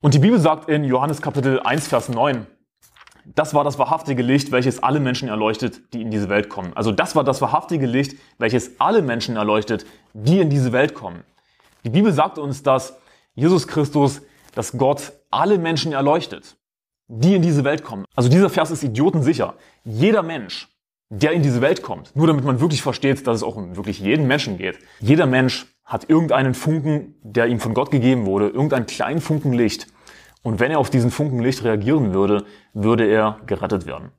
Und 0.00 0.14
die 0.14 0.18
Bibel 0.18 0.38
sagt 0.38 0.68
in 0.68 0.84
Johannes 0.84 1.22
Kapitel 1.22 1.60
1, 1.60 1.88
Vers 1.88 2.08
9, 2.08 2.46
das 3.24 3.54
war 3.54 3.64
das 3.64 3.78
wahrhaftige 3.78 4.22
Licht, 4.22 4.52
welches 4.52 4.82
alle 4.82 5.00
Menschen 5.00 5.28
erleuchtet, 5.28 5.80
die 5.92 6.02
in 6.02 6.10
diese 6.10 6.28
Welt 6.28 6.48
kommen. 6.48 6.72
Also 6.74 6.92
das 6.92 7.16
war 7.16 7.24
das 7.24 7.40
wahrhaftige 7.40 7.86
Licht, 7.86 8.16
welches 8.38 8.80
alle 8.80 9.02
Menschen 9.02 9.36
erleuchtet, 9.36 9.86
die 10.12 10.40
in 10.40 10.50
diese 10.50 10.72
Welt 10.72 10.94
kommen. 10.94 11.24
Die 11.84 11.90
Bibel 11.90 12.12
sagt 12.12 12.38
uns, 12.38 12.62
dass 12.62 12.98
Jesus 13.34 13.66
Christus 13.66 14.22
dass 14.54 14.72
Gott 14.72 15.12
alle 15.30 15.58
Menschen 15.58 15.92
erleuchtet, 15.92 16.56
die 17.08 17.34
in 17.34 17.42
diese 17.42 17.64
Welt 17.64 17.84
kommen. 17.84 18.04
Also 18.14 18.28
dieser 18.28 18.50
Vers 18.50 18.70
ist 18.70 18.82
idiotensicher. 18.82 19.54
Jeder 19.84 20.22
Mensch, 20.22 20.68
der 21.10 21.32
in 21.32 21.42
diese 21.42 21.60
Welt 21.60 21.82
kommt, 21.82 22.14
nur 22.16 22.26
damit 22.26 22.44
man 22.44 22.60
wirklich 22.60 22.82
versteht, 22.82 23.26
dass 23.26 23.36
es 23.36 23.42
auch 23.42 23.56
um 23.56 23.76
wirklich 23.76 24.00
jeden 24.00 24.26
Menschen 24.26 24.56
geht. 24.56 24.78
Jeder 25.00 25.26
Mensch 25.26 25.66
hat 25.84 26.08
irgendeinen 26.08 26.54
Funken, 26.54 27.16
der 27.22 27.46
ihm 27.46 27.60
von 27.60 27.74
Gott 27.74 27.90
gegeben 27.90 28.26
wurde, 28.26 28.48
irgendeinen 28.48 28.86
kleinen 28.86 29.20
Funken 29.20 29.52
Licht. 29.52 29.86
Und 30.44 30.60
wenn 30.60 30.70
er 30.70 30.78
auf 30.78 30.90
diesen 30.90 31.10
Funken 31.10 31.40
Licht 31.40 31.64
reagieren 31.64 32.12
würde, 32.12 32.44
würde 32.74 33.06
er 33.06 33.38
gerettet 33.46 33.86
werden. 33.86 34.12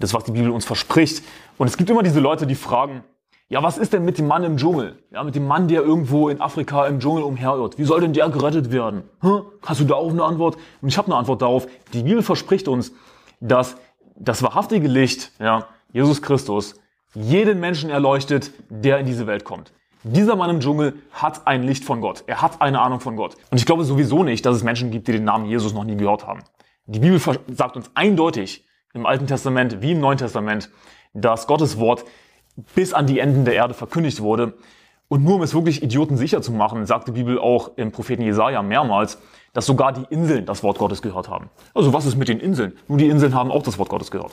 Das, 0.00 0.14
was 0.14 0.24
die 0.24 0.32
Bibel 0.32 0.50
uns 0.50 0.64
verspricht. 0.64 1.22
Und 1.58 1.68
es 1.68 1.76
gibt 1.76 1.90
immer 1.90 2.02
diese 2.02 2.18
Leute, 2.18 2.46
die 2.46 2.54
fragen, 2.54 3.04
ja, 3.48 3.62
was 3.62 3.78
ist 3.78 3.92
denn 3.92 4.04
mit 4.04 4.18
dem 4.18 4.26
Mann 4.26 4.42
im 4.42 4.56
Dschungel? 4.56 4.98
Ja, 5.12 5.22
mit 5.22 5.34
dem 5.34 5.46
Mann, 5.46 5.68
der 5.68 5.82
irgendwo 5.82 6.30
in 6.30 6.40
Afrika 6.40 6.86
im 6.86 6.98
Dschungel 6.98 7.22
umherirrt. 7.22 7.78
Wie 7.78 7.84
soll 7.84 8.00
denn 8.00 8.14
der 8.14 8.28
gerettet 8.30 8.72
werden? 8.72 9.04
Hm? 9.20 9.42
Hast 9.64 9.80
du 9.80 9.84
da 9.84 9.94
auch 9.94 10.10
eine 10.10 10.24
Antwort? 10.24 10.56
Und 10.80 10.88
ich 10.88 10.98
habe 10.98 11.08
eine 11.08 11.16
Antwort 11.16 11.42
darauf. 11.42 11.68
Die 11.92 12.02
Bibel 12.02 12.22
verspricht 12.22 12.68
uns, 12.68 12.92
dass 13.40 13.76
das 14.16 14.42
wahrhaftige 14.42 14.88
Licht, 14.88 15.30
ja, 15.38 15.68
Jesus 15.92 16.22
Christus, 16.22 16.74
jeden 17.14 17.60
Menschen 17.60 17.90
erleuchtet, 17.90 18.50
der 18.70 18.98
in 18.98 19.06
diese 19.06 19.26
Welt 19.26 19.44
kommt. 19.44 19.72
Dieser 20.02 20.36
Mann 20.36 20.50
im 20.50 20.60
Dschungel 20.60 20.94
hat 21.10 21.46
ein 21.46 21.62
Licht 21.62 21.84
von 21.84 22.00
Gott. 22.00 22.24
Er 22.26 22.42
hat 22.42 22.60
eine 22.60 22.80
Ahnung 22.80 23.00
von 23.00 23.16
Gott. 23.16 23.36
Und 23.50 23.58
ich 23.58 23.66
glaube 23.66 23.84
sowieso 23.84 24.22
nicht, 24.22 24.46
dass 24.46 24.56
es 24.56 24.62
Menschen 24.62 24.90
gibt, 24.90 25.08
die 25.08 25.12
den 25.12 25.24
Namen 25.24 25.46
Jesus 25.46 25.74
noch 25.74 25.84
nie 25.84 25.96
gehört 25.96 26.26
haben. 26.26 26.40
Die 26.86 27.00
Bibel 27.00 27.20
sagt 27.48 27.76
uns 27.76 27.90
eindeutig 27.94 28.64
im 28.94 29.06
Alten 29.06 29.26
Testament 29.26 29.82
wie 29.82 29.92
im 29.92 30.00
Neuen 30.00 30.18
Testament, 30.18 30.70
dass 31.12 31.46
Gottes 31.46 31.78
Wort 31.78 32.04
bis 32.74 32.94
an 32.94 33.06
die 33.06 33.18
Enden 33.18 33.44
der 33.44 33.54
Erde 33.54 33.74
verkündigt 33.74 34.20
wurde. 34.20 34.54
Und 35.08 35.24
nur 35.24 35.36
um 35.36 35.42
es 35.42 35.54
wirklich 35.54 35.82
Idioten 35.82 36.16
sicher 36.16 36.42
zu 36.42 36.52
machen, 36.52 36.86
sagt 36.86 37.08
die 37.08 37.12
Bibel 37.12 37.38
auch 37.38 37.72
im 37.76 37.92
Propheten 37.92 38.22
Jesaja 38.22 38.62
mehrmals, 38.62 39.18
dass 39.52 39.66
sogar 39.66 39.92
die 39.92 40.04
Inseln 40.10 40.46
das 40.46 40.62
Wort 40.62 40.78
Gottes 40.78 41.02
gehört 41.02 41.28
haben. 41.28 41.48
Also 41.74 41.92
was 41.92 42.06
ist 42.06 42.16
mit 42.16 42.28
den 42.28 42.40
Inseln? 42.40 42.76
Nur 42.88 42.98
die 42.98 43.08
Inseln 43.08 43.34
haben 43.34 43.50
auch 43.50 43.62
das 43.62 43.78
Wort 43.78 43.88
Gottes 43.88 44.10
gehört. 44.10 44.32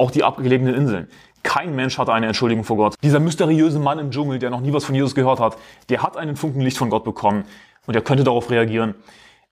Auch 0.00 0.10
die 0.10 0.24
abgelegenen 0.24 0.74
Inseln. 0.74 1.08
Kein 1.42 1.76
Mensch 1.76 1.98
hatte 1.98 2.12
eine 2.12 2.26
Entschuldigung 2.26 2.64
vor 2.64 2.76
Gott. 2.76 2.94
Dieser 3.02 3.20
mysteriöse 3.20 3.78
Mann 3.78 3.98
im 3.98 4.10
Dschungel, 4.10 4.38
der 4.38 4.50
noch 4.50 4.60
nie 4.60 4.72
was 4.72 4.84
von 4.84 4.94
Jesus 4.94 5.14
gehört 5.14 5.40
hat, 5.40 5.56
der 5.88 6.02
hat 6.02 6.16
einen 6.16 6.36
Funken 6.36 6.60
Licht 6.60 6.78
von 6.78 6.90
Gott 6.90 7.04
bekommen 7.04 7.44
und 7.86 7.94
er 7.94 8.02
könnte 8.02 8.24
darauf 8.24 8.50
reagieren. 8.50 8.94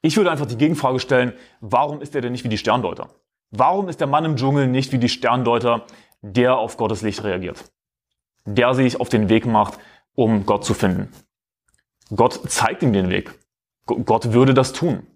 Ich 0.01 0.17
würde 0.17 0.31
einfach 0.31 0.47
die 0.47 0.57
Gegenfrage 0.57 1.01
stellen, 1.01 1.33
warum 1.61 2.01
ist 2.01 2.15
er 2.15 2.21
denn 2.21 2.33
nicht 2.33 2.45
wie 2.45 2.49
die 2.49 2.59
Sterndeuter? 2.59 3.09
Warum 3.51 3.89
ist 3.89 4.01
der 4.01 4.07
Mann 4.07 4.25
im 4.25 4.37
Dschungel 4.37 4.67
nicht 4.67 4.93
wie 4.93 4.99
die 4.99 5.09
Sterndeuter, 5.09 5.87
der 6.23 6.57
auf 6.57 6.77
Gottes 6.77 7.03
Licht 7.03 7.25
reagiert? 7.25 7.65
der 8.57 8.75
sich 8.75 9.01
auf 9.01 9.09
den 9.09 9.29
Weg 9.29 9.47
macht, 9.47 9.79
um 10.15 10.47
Gott 10.47 10.65
zu 10.65 10.75
finden. 10.75 11.13
Gott 12.15 12.41
zeigt 12.51 12.83
ihm 12.83 12.93
den 12.93 13.11
Weg. 13.11 13.39
Gott 13.85 14.33
würde 14.33 14.55
das 14.55 14.73
tun. 14.73 15.07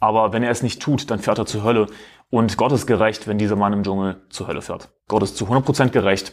Aber 0.00 0.32
wenn 0.32 0.42
er 0.42 0.50
es 0.50 0.62
nicht 0.62 0.82
tut, 0.82 1.10
dann 1.10 1.20
fährt 1.20 1.38
er 1.38 1.46
zur 1.46 1.62
Hölle. 1.62 1.86
Und 2.32 2.56
Gott 2.56 2.72
ist 2.72 2.86
gerecht, 2.86 3.28
wenn 3.28 3.36
dieser 3.36 3.56
Mann 3.56 3.74
im 3.74 3.82
Dschungel 3.82 4.22
zur 4.30 4.48
Hölle 4.48 4.62
fährt. 4.62 4.88
Gott 5.06 5.22
ist 5.22 5.36
zu 5.36 5.44
100% 5.44 5.90
gerecht, 5.90 6.32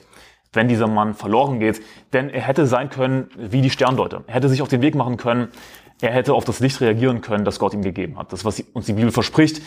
wenn 0.54 0.70
dieser 0.70 0.88
Mann 0.88 1.14
verloren 1.14 1.60
geht. 1.60 1.82
Denn 2.14 2.30
er 2.30 2.40
hätte 2.40 2.68
sein 2.68 2.90
können 2.90 3.30
wie 3.38 3.62
die 3.62 3.70
Sterndeuter. 3.70 4.24
Er 4.26 4.36
hätte 4.36 4.48
sich 4.48 4.62
auf 4.62 4.70
den 4.70 4.82
Weg 4.82 4.96
machen 4.96 5.18
können. 5.18 5.50
Er 6.00 6.12
hätte 6.12 6.36
auf 6.36 6.46
das 6.46 6.62
Licht 6.62 6.80
reagieren 6.80 7.20
können, 7.20 7.44
das 7.44 7.60
Gott 7.60 7.74
ihm 7.74 7.82
gegeben 7.82 8.18
hat. 8.18 8.32
Das, 8.32 8.46
was 8.46 8.62
uns 8.62 8.86
die 8.86 8.94
Bibel 8.94 9.12
verspricht. 9.12 9.62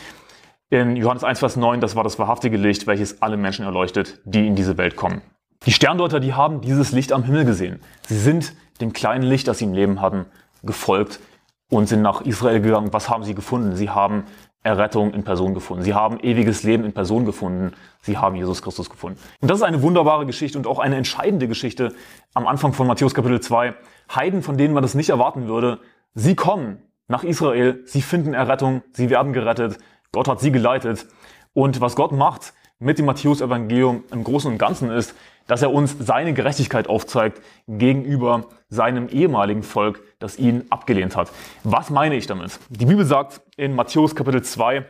In 0.71 0.97
Johannes 0.97 1.23
1, 1.23 1.41
Vers 1.41 1.57
9, 1.57 1.83
das 1.83 1.97
war 1.97 2.03
das 2.03 2.19
wahrhaftige 2.19 2.57
Licht, 2.57 2.87
welches 2.87 3.21
alle 3.21 3.37
Menschen 3.37 3.67
erleuchtet, 3.67 4.21
die 4.25 4.47
in 4.47 4.57
diese 4.57 4.79
Welt 4.79 4.97
kommen. 4.97 5.21
Die 5.67 5.73
Sterndeuter, 5.73 6.19
die 6.19 6.33
haben 6.33 6.63
dieses 6.63 6.93
Licht 6.93 7.13
am 7.13 7.25
Himmel 7.25 7.45
gesehen. 7.45 7.81
Sie 8.07 8.19
sind 8.19 8.55
dem 8.81 8.95
kleinen 8.95 9.23
Licht, 9.25 9.49
das 9.49 9.59
sie 9.59 9.67
im 9.67 9.75
Leben 9.75 10.01
hatten, 10.01 10.25
gefolgt 10.63 11.21
und 11.69 11.91
sind 11.91 12.01
nach 12.01 12.23
Israel 12.23 12.63
gegangen. 12.63 12.91
Was 12.91 13.11
haben 13.11 13.23
sie 13.23 13.35
gefunden? 13.35 13.77
Sie 13.77 13.91
haben 13.91 14.25
Errettung 14.63 15.13
in 15.13 15.25
Person 15.25 15.55
gefunden. 15.55 15.83
Sie 15.83 15.95
haben 15.95 16.21
ewiges 16.21 16.63
Leben 16.63 16.85
in 16.85 16.93
Person 16.93 17.25
gefunden. 17.25 17.73
Sie 18.01 18.17
haben 18.17 18.37
Jesus 18.37 18.63
Christus 18.63 18.89
gefunden. 18.89 19.19
Und 19.41 19.51
das 19.51 19.59
ist 19.59 19.65
eine 19.65 19.83
wunderbare 19.83 20.25
Geschichte 20.25 20.57
und 20.57 20.67
auch 20.67 20.79
eine 20.79 20.97
entscheidende 20.97 21.49
Geschichte 21.49 21.95
am 22.35 22.47
Anfang 22.47 22.73
von 22.73 22.87
Matthäus 22.87 23.15
Kapitel 23.15 23.41
2. 23.41 23.75
Heiden, 24.15 24.43
von 24.43 24.57
denen 24.57 24.73
man 24.73 24.83
das 24.83 24.95
nicht 24.95 25.11
erwarten 25.11 25.49
würde, 25.49 25.81
sie 26.15 26.37
kommen 26.37 26.79
nach 27.09 27.25
Israel, 27.25 27.83
sie 27.87 28.03
finden 28.03 28.35
Errettung, 28.35 28.83
sie 28.93 29.11
werden 29.11 29.33
gerettet. 29.33 29.79
Gott 30.13 30.29
hat 30.29 30.41
sie 30.41 30.53
geleitet. 30.53 31.07
Und 31.55 31.81
was 31.81 31.97
Gott 31.97 32.13
macht 32.13 32.55
mit 32.83 32.99
dem 32.99 33.07
Matthäus-Evangelium 33.07 34.03
im 34.11 34.25
Großen 34.25 34.51
und 34.51 34.59
Ganzen 34.59 34.91
ist, 34.91 35.15
dass 35.47 35.63
er 35.63 35.73
uns 35.73 35.97
seine 35.99 36.35
Gerechtigkeit 36.35 36.89
aufzeigt 36.89 37.41
gegenüber 37.69 38.47
seinem 38.69 39.09
ehemaligen 39.09 39.63
Volk, 39.63 40.03
das 40.19 40.39
ihn 40.39 40.65
abgelehnt 40.71 41.17
hat. 41.17 41.31
Was 41.63 41.91
meine 41.91 42.17
ich 42.17 42.27
damit? 42.27 42.59
Die 42.71 42.87
Bibel 42.87 43.05
sagt 43.05 43.41
in 43.57 43.75
Matthäus 43.75 44.15
Kapitel 44.15 44.43
2, 44.43 44.85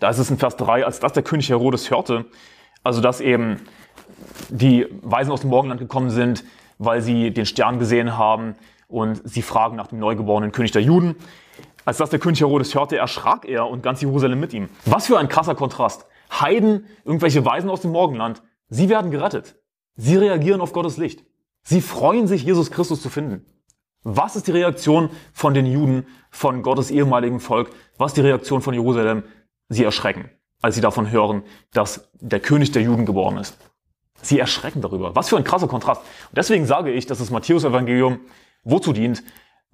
da 0.00 0.10
ist 0.10 0.18
es 0.18 0.30
in 0.30 0.38
Vers 0.38 0.56
3, 0.56 0.84
als 0.84 1.00
das 1.00 1.12
der 1.12 1.22
König 1.22 1.48
Herodes 1.48 1.90
hörte, 1.90 2.26
also 2.84 3.00
dass 3.00 3.20
eben 3.20 3.60
die 4.50 4.86
Weisen 5.02 5.32
aus 5.32 5.40
dem 5.40 5.50
Morgenland 5.50 5.80
gekommen 5.80 6.10
sind, 6.10 6.44
weil 6.78 7.00
sie 7.00 7.30
den 7.32 7.46
Stern 7.46 7.78
gesehen 7.78 8.16
haben 8.16 8.54
und 8.86 9.20
sie 9.24 9.42
fragen 9.42 9.76
nach 9.76 9.88
dem 9.88 9.98
neugeborenen 9.98 10.52
König 10.52 10.72
der 10.72 10.82
Juden. 10.82 11.16
Als 11.84 11.96
das 11.96 12.10
der 12.10 12.18
König 12.18 12.40
Herodes 12.40 12.74
hörte, 12.74 12.98
erschrak 12.98 13.46
er 13.46 13.66
und 13.66 13.82
ganz 13.82 14.02
Jerusalem 14.02 14.40
mit 14.40 14.52
ihm. 14.52 14.68
Was 14.84 15.06
für 15.06 15.18
ein 15.18 15.28
krasser 15.28 15.54
Kontrast. 15.54 16.06
Heiden, 16.30 16.86
irgendwelche 17.04 17.44
Weisen 17.44 17.70
aus 17.70 17.80
dem 17.80 17.92
Morgenland, 17.92 18.42
Sie 18.68 18.88
werden 18.88 19.10
gerettet. 19.10 19.56
Sie 19.96 20.16
reagieren 20.16 20.60
auf 20.60 20.72
Gottes 20.72 20.96
Licht. 20.96 21.24
Sie 21.62 21.80
freuen 21.80 22.26
sich, 22.26 22.44
Jesus 22.44 22.70
Christus 22.70 23.02
zu 23.02 23.08
finden. 23.08 23.46
Was 24.02 24.36
ist 24.36 24.46
die 24.46 24.52
Reaktion 24.52 25.10
von 25.32 25.54
den 25.54 25.66
Juden, 25.66 26.06
von 26.30 26.62
Gottes 26.62 26.90
ehemaligen 26.90 27.40
Volk? 27.40 27.70
Was 27.96 28.12
ist 28.12 28.18
die 28.18 28.22
Reaktion 28.22 28.62
von 28.62 28.74
Jerusalem? 28.74 29.24
Sie 29.68 29.84
erschrecken, 29.84 30.30
als 30.62 30.76
sie 30.76 30.80
davon 30.80 31.10
hören, 31.10 31.42
dass 31.72 32.10
der 32.14 32.40
König 32.40 32.70
der 32.72 32.82
Juden 32.82 33.06
geboren 33.06 33.38
ist. 33.38 33.58
Sie 34.22 34.38
erschrecken 34.38 34.82
darüber. 34.82 35.16
Was 35.16 35.28
für 35.28 35.36
ein 35.36 35.44
krasser 35.44 35.68
Kontrast. 35.68 36.02
Und 36.02 36.36
deswegen 36.36 36.66
sage 36.66 36.92
ich, 36.92 37.06
dass 37.06 37.18
das 37.18 37.30
Matthäus-Evangelium 37.30 38.20
wozu 38.64 38.92
dient? 38.92 39.22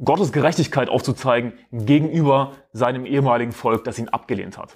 Gottes 0.02 0.32
Gerechtigkeit 0.32 0.88
aufzuzeigen 0.88 1.52
gegenüber 1.70 2.52
seinem 2.73 3.06
ehemaligen 3.06 3.52
Volk, 3.52 3.84
das 3.84 3.99
ihn 3.99 4.08
abgelehnt 4.08 4.58
hat. 4.58 4.75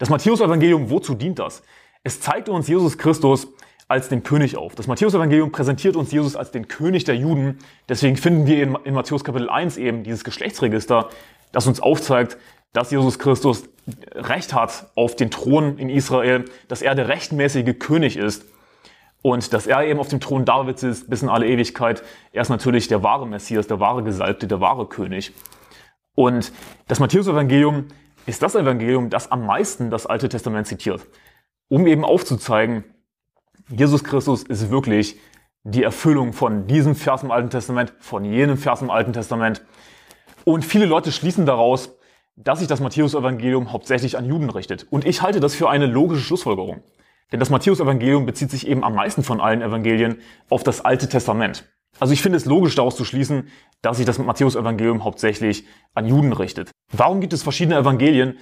Das 0.00 0.08
Matthäus-Evangelium, 0.08 0.88
wozu 0.88 1.14
dient 1.14 1.38
das? 1.38 1.62
Es 2.02 2.20
zeigt 2.22 2.48
uns 2.48 2.66
Jesus 2.66 2.96
Christus 2.96 3.48
als 3.86 4.08
den 4.08 4.22
König 4.22 4.56
auf. 4.56 4.74
Das 4.74 4.86
Matthäus-Evangelium 4.86 5.52
präsentiert 5.52 5.94
uns 5.94 6.10
Jesus 6.10 6.36
als 6.36 6.50
den 6.50 6.68
König 6.68 7.04
der 7.04 7.16
Juden. 7.16 7.58
Deswegen 7.86 8.16
finden 8.16 8.46
wir 8.46 8.62
in, 8.62 8.74
in 8.84 8.94
Matthäus 8.94 9.24
Kapitel 9.24 9.50
1 9.50 9.76
eben 9.76 10.02
dieses 10.02 10.24
Geschlechtsregister, 10.24 11.10
das 11.52 11.66
uns 11.66 11.80
aufzeigt, 11.80 12.38
dass 12.72 12.90
Jesus 12.90 13.18
Christus 13.18 13.64
Recht 14.14 14.54
hat 14.54 14.90
auf 14.94 15.16
den 15.16 15.30
Thron 15.30 15.76
in 15.76 15.90
Israel, 15.90 16.46
dass 16.68 16.80
er 16.80 16.94
der 16.94 17.08
rechtmäßige 17.08 17.78
König 17.78 18.16
ist 18.16 18.46
und 19.20 19.52
dass 19.52 19.66
er 19.66 19.84
eben 19.84 20.00
auf 20.00 20.08
dem 20.08 20.20
Thron 20.20 20.46
Davids 20.46 20.82
ist 20.82 21.10
bis 21.10 21.22
in 21.22 21.28
alle 21.28 21.46
Ewigkeit. 21.46 22.02
Er 22.32 22.40
ist 22.40 22.48
natürlich 22.48 22.88
der 22.88 23.02
wahre 23.02 23.26
Messias, 23.26 23.66
der 23.66 23.80
wahre 23.80 24.02
Gesalbte, 24.02 24.46
der 24.46 24.62
wahre 24.62 24.86
König. 24.86 25.34
Und 26.14 26.52
das 26.88 27.00
Matthäus-Evangelium 27.00 27.88
ist 28.30 28.42
das 28.42 28.54
Evangelium, 28.54 29.10
das 29.10 29.30
am 29.30 29.44
meisten 29.44 29.90
das 29.90 30.06
Alte 30.06 30.28
Testament 30.28 30.66
zitiert, 30.66 31.06
um 31.68 31.86
eben 31.86 32.04
aufzuzeigen, 32.04 32.84
Jesus 33.68 34.02
Christus 34.04 34.42
ist 34.42 34.70
wirklich 34.70 35.18
die 35.64 35.82
Erfüllung 35.82 36.32
von 36.32 36.66
diesem 36.66 36.94
Vers 36.94 37.22
im 37.22 37.30
Alten 37.30 37.50
Testament, 37.50 37.92
von 37.98 38.24
jenem 38.24 38.56
Vers 38.56 38.82
im 38.82 38.90
Alten 38.90 39.12
Testament. 39.12 39.62
Und 40.44 40.64
viele 40.64 40.86
Leute 40.86 41.12
schließen 41.12 41.44
daraus, 41.44 41.96
dass 42.36 42.60
sich 42.60 42.68
das 42.68 42.80
Matthäus-Evangelium 42.80 43.72
hauptsächlich 43.72 44.16
an 44.16 44.24
Juden 44.24 44.48
richtet. 44.48 44.86
Und 44.90 45.04
ich 45.04 45.22
halte 45.22 45.40
das 45.40 45.54
für 45.54 45.68
eine 45.68 45.86
logische 45.86 46.22
Schlussfolgerung. 46.22 46.82
Denn 47.32 47.38
das 47.38 47.50
Matthäus-Evangelium 47.50 48.26
bezieht 48.26 48.50
sich 48.50 48.66
eben 48.66 48.82
am 48.82 48.94
meisten 48.94 49.22
von 49.22 49.40
allen 49.40 49.62
Evangelien 49.62 50.20
auf 50.48 50.62
das 50.62 50.84
Alte 50.84 51.08
Testament. 51.08 51.70
Also 51.98 52.12
ich 52.12 52.22
finde 52.22 52.38
es 52.38 52.46
logisch 52.46 52.74
daraus 52.74 52.96
zu 52.96 53.04
schließen, 53.04 53.48
dass 53.82 53.98
sich 53.98 54.06
das 54.06 54.18
Matthäus-Evangelium 54.18 55.04
hauptsächlich 55.04 55.66
an 55.94 56.06
Juden 56.06 56.32
richtet. 56.32 56.70
Warum 56.92 57.20
gibt 57.20 57.32
es 57.32 57.42
verschiedene 57.42 57.76
Evangelien? 57.76 58.38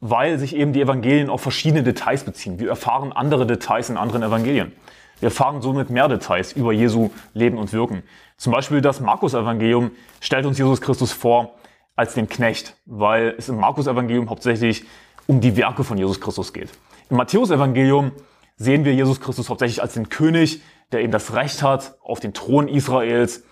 Weil 0.00 0.38
sich 0.38 0.56
eben 0.56 0.72
die 0.72 0.80
Evangelien 0.80 1.30
auf 1.30 1.40
verschiedene 1.40 1.82
Details 1.82 2.24
beziehen. 2.24 2.58
Wir 2.58 2.68
erfahren 2.68 3.12
andere 3.12 3.46
Details 3.46 3.88
in 3.88 3.96
anderen 3.96 4.22
Evangelien. 4.22 4.72
Wir 5.20 5.28
erfahren 5.28 5.62
somit 5.62 5.90
mehr 5.90 6.08
Details 6.08 6.52
über 6.52 6.72
Jesu 6.72 7.10
Leben 7.32 7.56
und 7.56 7.72
Wirken. 7.72 8.02
Zum 8.36 8.52
Beispiel 8.52 8.80
das 8.80 9.00
Markus-Evangelium 9.00 9.92
stellt 10.20 10.46
uns 10.46 10.58
Jesus 10.58 10.80
Christus 10.80 11.12
vor 11.12 11.54
als 11.94 12.14
den 12.14 12.28
Knecht, 12.28 12.76
weil 12.86 13.36
es 13.38 13.48
im 13.48 13.58
Markus-Evangelium 13.58 14.30
hauptsächlich 14.30 14.84
um 15.28 15.40
die 15.40 15.56
Werke 15.56 15.84
von 15.84 15.96
Jesus 15.96 16.20
Christus 16.20 16.52
geht. 16.52 16.70
Im 17.08 17.18
Matthäus-Evangelium 17.18 18.10
sehen 18.56 18.84
wir 18.84 18.94
Jesus 18.94 19.20
Christus 19.20 19.48
hauptsächlich 19.48 19.80
als 19.80 19.94
den 19.94 20.08
König, 20.08 20.60
der 20.90 21.02
eben 21.02 21.12
das 21.12 21.34
Recht 21.34 21.62
hat 21.62 21.94
auf 22.02 22.18
den 22.18 22.34
Thron 22.34 22.66
Israels. 22.66 23.44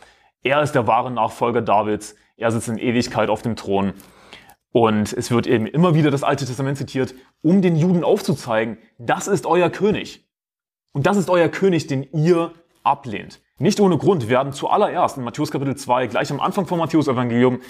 Er 0.43 0.63
ist 0.63 0.73
der 0.73 0.89
wahre 0.89 1.13
Nachfolger 1.13 1.63
Davids. 1.63 2.17
Er 2.37 2.51
sitzt 2.51 2.69
in 2.69 2.79
Ewigkeit 2.79 3.29
auf 3.29 3.43
dem 3.43 3.55
Thron. 3.55 3.93
Und 4.73 5.13
es 5.13 5.31
wird 5.31 5.47
eben 5.47 5.67
immer 5.67 5.95
wieder 5.95 6.11
das 6.11 6.23
Alte 6.23 6.47
Testament 6.47 6.79
zitiert, 6.79 7.15
um 7.43 7.61
den 7.61 7.77
Juden 7.77 8.05
aufzuzeigen, 8.05 8.79
das 8.99 9.27
ist 9.27 9.47
euer 9.47 9.69
König. 9.71 10.29
Und 10.93 11.07
das 11.07 11.17
ist 11.17 11.29
euer 11.29 11.49
König, 11.49 11.87
den 11.87 12.05
ihr 12.13 12.53
ablehnt. 12.83 13.41
Nicht 13.59 13.81
ohne 13.81 13.99
Grund 13.99 14.29
werden 14.29 14.53
zuallererst 14.53 15.19
in 15.19 15.25
Matthäus 15.25 15.51
Kapitel 15.51 15.77
2, 15.77 16.07
gleich 16.07 16.31
am 16.31 16.41
Anfang 16.41 16.67
vom 16.67 16.79
Matthäus 16.79 17.09
Evangelium, 17.09 17.61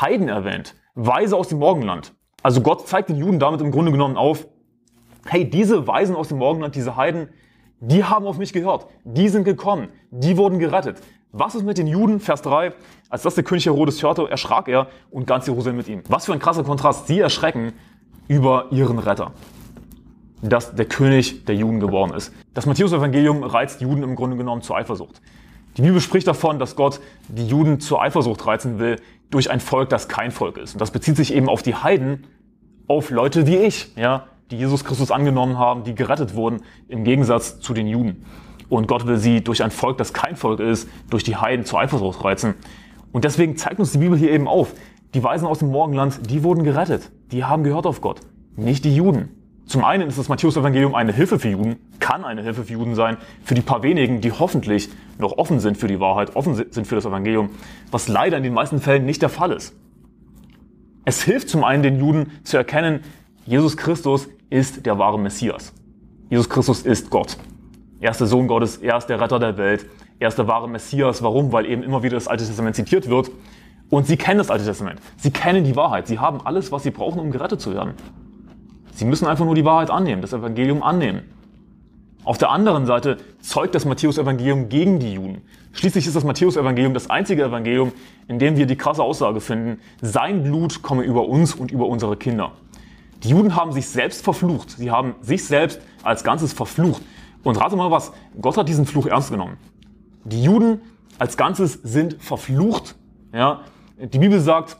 Heiden 0.00 0.28
erwähnt. 0.28 0.74
Weise 0.94 1.36
aus 1.36 1.48
dem 1.48 1.58
Morgenland. 1.58 2.14
Also 2.42 2.60
Gott 2.60 2.86
zeigt 2.86 3.08
den 3.08 3.16
Juden 3.16 3.38
damit 3.38 3.60
im 3.60 3.70
Grunde 3.70 3.92
genommen 3.92 4.16
auf, 4.16 4.46
hey, 5.26 5.48
diese 5.48 5.86
Weisen 5.86 6.16
aus 6.16 6.28
dem 6.28 6.38
Morgenland, 6.38 6.74
diese 6.74 6.96
Heiden, 6.96 7.28
die 7.80 8.04
haben 8.04 8.26
auf 8.26 8.38
mich 8.38 8.52
gehört, 8.52 8.86
die 9.04 9.28
sind 9.28 9.44
gekommen, 9.44 9.88
die 10.10 10.36
wurden 10.36 10.58
gerettet. 10.58 11.00
Was 11.36 11.56
ist 11.56 11.64
mit 11.64 11.78
den 11.78 11.88
Juden? 11.88 12.20
Vers 12.20 12.42
3. 12.42 12.72
Als 13.08 13.22
das 13.22 13.34
der 13.34 13.42
König 13.42 13.66
Herodes 13.66 14.00
hörte, 14.04 14.30
erschrak 14.30 14.68
er 14.68 14.86
und 15.10 15.26
ganz 15.26 15.48
Jerusalem 15.48 15.78
mit 15.78 15.88
ihm. 15.88 16.04
Was 16.08 16.26
für 16.26 16.32
ein 16.32 16.38
krasser 16.38 16.62
Kontrast. 16.62 17.08
Sie 17.08 17.18
erschrecken 17.18 17.72
über 18.28 18.66
ihren 18.70 19.00
Retter. 19.00 19.32
Dass 20.42 20.76
der 20.76 20.84
König 20.84 21.44
der 21.46 21.56
Juden 21.56 21.80
geworden 21.80 22.14
ist. 22.14 22.32
Das 22.54 22.66
Matthäus-Evangelium 22.66 23.42
reizt 23.42 23.80
Juden 23.80 24.04
im 24.04 24.14
Grunde 24.14 24.36
genommen 24.36 24.62
zur 24.62 24.76
Eifersucht. 24.76 25.20
Die 25.76 25.82
Bibel 25.82 26.00
spricht 26.00 26.28
davon, 26.28 26.60
dass 26.60 26.76
Gott 26.76 27.00
die 27.26 27.48
Juden 27.48 27.80
zur 27.80 28.00
Eifersucht 28.00 28.46
reizen 28.46 28.78
will 28.78 29.00
durch 29.32 29.50
ein 29.50 29.58
Volk, 29.58 29.88
das 29.88 30.06
kein 30.06 30.30
Volk 30.30 30.56
ist. 30.56 30.74
Und 30.74 30.80
das 30.80 30.92
bezieht 30.92 31.16
sich 31.16 31.34
eben 31.34 31.48
auf 31.48 31.62
die 31.62 31.74
Heiden, 31.74 32.28
auf 32.86 33.10
Leute 33.10 33.48
wie 33.48 33.56
ich, 33.56 33.92
ja, 33.96 34.28
die 34.52 34.56
Jesus 34.56 34.84
Christus 34.84 35.10
angenommen 35.10 35.58
haben, 35.58 35.82
die 35.82 35.96
gerettet 35.96 36.36
wurden, 36.36 36.62
im 36.86 37.02
Gegensatz 37.02 37.58
zu 37.58 37.74
den 37.74 37.88
Juden. 37.88 38.24
Und 38.68 38.88
Gott 38.88 39.06
will 39.06 39.16
sie 39.16 39.42
durch 39.42 39.62
ein 39.62 39.70
Volk, 39.70 39.98
das 39.98 40.12
kein 40.12 40.36
Volk 40.36 40.60
ist, 40.60 40.88
durch 41.10 41.22
die 41.22 41.36
Heiden 41.36 41.64
zur 41.64 41.80
Eifersucht 41.80 42.24
reizen. 42.24 42.54
Und 43.12 43.24
deswegen 43.24 43.56
zeigt 43.56 43.78
uns 43.78 43.92
die 43.92 43.98
Bibel 43.98 44.18
hier 44.18 44.32
eben 44.32 44.48
auf, 44.48 44.74
die 45.14 45.22
Weisen 45.22 45.46
aus 45.46 45.60
dem 45.60 45.70
Morgenland, 45.70 46.30
die 46.30 46.42
wurden 46.42 46.64
gerettet. 46.64 47.10
Die 47.30 47.44
haben 47.44 47.62
gehört 47.62 47.86
auf 47.86 48.00
Gott, 48.00 48.20
nicht 48.56 48.84
die 48.84 48.94
Juden. 48.94 49.28
Zum 49.66 49.84
einen 49.84 50.08
ist 50.08 50.18
das 50.18 50.28
Matthäus-Evangelium 50.28 50.94
eine 50.94 51.12
Hilfe 51.12 51.38
für 51.38 51.48
Juden, 51.48 51.76
kann 51.98 52.24
eine 52.24 52.42
Hilfe 52.42 52.64
für 52.64 52.72
Juden 52.74 52.94
sein, 52.94 53.16
für 53.42 53.54
die 53.54 53.62
paar 53.62 53.82
wenigen, 53.82 54.20
die 54.20 54.30
hoffentlich 54.30 54.90
noch 55.18 55.38
offen 55.38 55.58
sind 55.58 55.78
für 55.78 55.88
die 55.88 56.00
Wahrheit, 56.00 56.36
offen 56.36 56.54
sind 56.54 56.86
für 56.86 56.96
das 56.96 57.06
Evangelium, 57.06 57.50
was 57.90 58.08
leider 58.08 58.36
in 58.36 58.42
den 58.42 58.52
meisten 58.52 58.80
Fällen 58.80 59.06
nicht 59.06 59.22
der 59.22 59.30
Fall 59.30 59.52
ist. 59.52 59.74
Es 61.06 61.22
hilft 61.22 61.48
zum 61.48 61.64
einen 61.64 61.82
den 61.82 61.98
Juden 61.98 62.32
zu 62.44 62.56
erkennen, 62.56 63.00
Jesus 63.46 63.76
Christus 63.76 64.28
ist 64.50 64.84
der 64.86 64.98
wahre 64.98 65.18
Messias. 65.18 65.72
Jesus 66.28 66.48
Christus 66.48 66.82
ist 66.82 67.10
Gott. 67.10 67.36
Er 68.00 68.10
ist 68.10 68.20
der 68.20 68.26
Sohn 68.26 68.48
Gottes, 68.48 68.78
er 68.78 68.96
ist 68.96 69.06
der 69.06 69.20
Retter 69.20 69.38
der 69.38 69.56
Welt, 69.56 69.86
er 70.18 70.28
ist 70.28 70.38
der 70.38 70.46
wahre 70.46 70.68
Messias. 70.68 71.22
Warum? 71.22 71.52
Weil 71.52 71.66
eben 71.66 71.82
immer 71.82 72.02
wieder 72.02 72.16
das 72.16 72.28
Alte 72.28 72.44
Testament 72.44 72.76
zitiert 72.76 73.08
wird. 73.08 73.30
Und 73.90 74.06
sie 74.06 74.16
kennen 74.16 74.38
das 74.38 74.50
Alte 74.50 74.64
Testament. 74.64 75.00
Sie 75.16 75.30
kennen 75.30 75.64
die 75.64 75.76
Wahrheit. 75.76 76.06
Sie 76.06 76.18
haben 76.18 76.40
alles, 76.44 76.72
was 76.72 76.82
sie 76.82 76.90
brauchen, 76.90 77.20
um 77.20 77.30
gerettet 77.30 77.60
zu 77.60 77.74
werden. 77.74 77.94
Sie 78.92 79.04
müssen 79.04 79.26
einfach 79.26 79.44
nur 79.44 79.54
die 79.54 79.64
Wahrheit 79.64 79.90
annehmen, 79.90 80.22
das 80.22 80.32
Evangelium 80.32 80.82
annehmen. 80.82 81.22
Auf 82.24 82.38
der 82.38 82.50
anderen 82.50 82.86
Seite 82.86 83.18
zeugt 83.40 83.74
das 83.74 83.84
Matthäus-Evangelium 83.84 84.70
gegen 84.70 84.98
die 84.98 85.14
Juden. 85.14 85.42
Schließlich 85.72 86.06
ist 86.06 86.16
das 86.16 86.24
Matthäus-Evangelium 86.24 86.94
das 86.94 87.10
einzige 87.10 87.44
Evangelium, 87.44 87.92
in 88.28 88.38
dem 88.38 88.56
wir 88.56 88.64
die 88.66 88.76
krasse 88.76 89.02
Aussage 89.02 89.40
finden, 89.40 89.78
sein 90.00 90.42
Blut 90.42 90.80
komme 90.80 91.02
über 91.02 91.28
uns 91.28 91.54
und 91.54 91.70
über 91.70 91.86
unsere 91.86 92.16
Kinder. 92.16 92.52
Die 93.22 93.28
Juden 93.28 93.56
haben 93.56 93.72
sich 93.72 93.88
selbst 93.88 94.24
verflucht. 94.24 94.70
Sie 94.70 94.90
haben 94.90 95.14
sich 95.20 95.44
selbst 95.44 95.80
als 96.02 96.24
Ganzes 96.24 96.52
verflucht. 96.54 97.02
Und 97.44 97.60
rate 97.60 97.76
mal 97.76 97.90
was, 97.90 98.12
Gott 98.40 98.56
hat 98.56 98.68
diesen 98.68 98.86
Fluch 98.86 99.06
ernst 99.06 99.30
genommen. 99.30 99.58
Die 100.24 100.42
Juden 100.42 100.80
als 101.18 101.36
Ganzes 101.36 101.74
sind 101.82 102.22
verflucht. 102.22 102.96
Ja, 103.32 103.60
die 103.98 104.18
Bibel 104.18 104.40
sagt, 104.40 104.76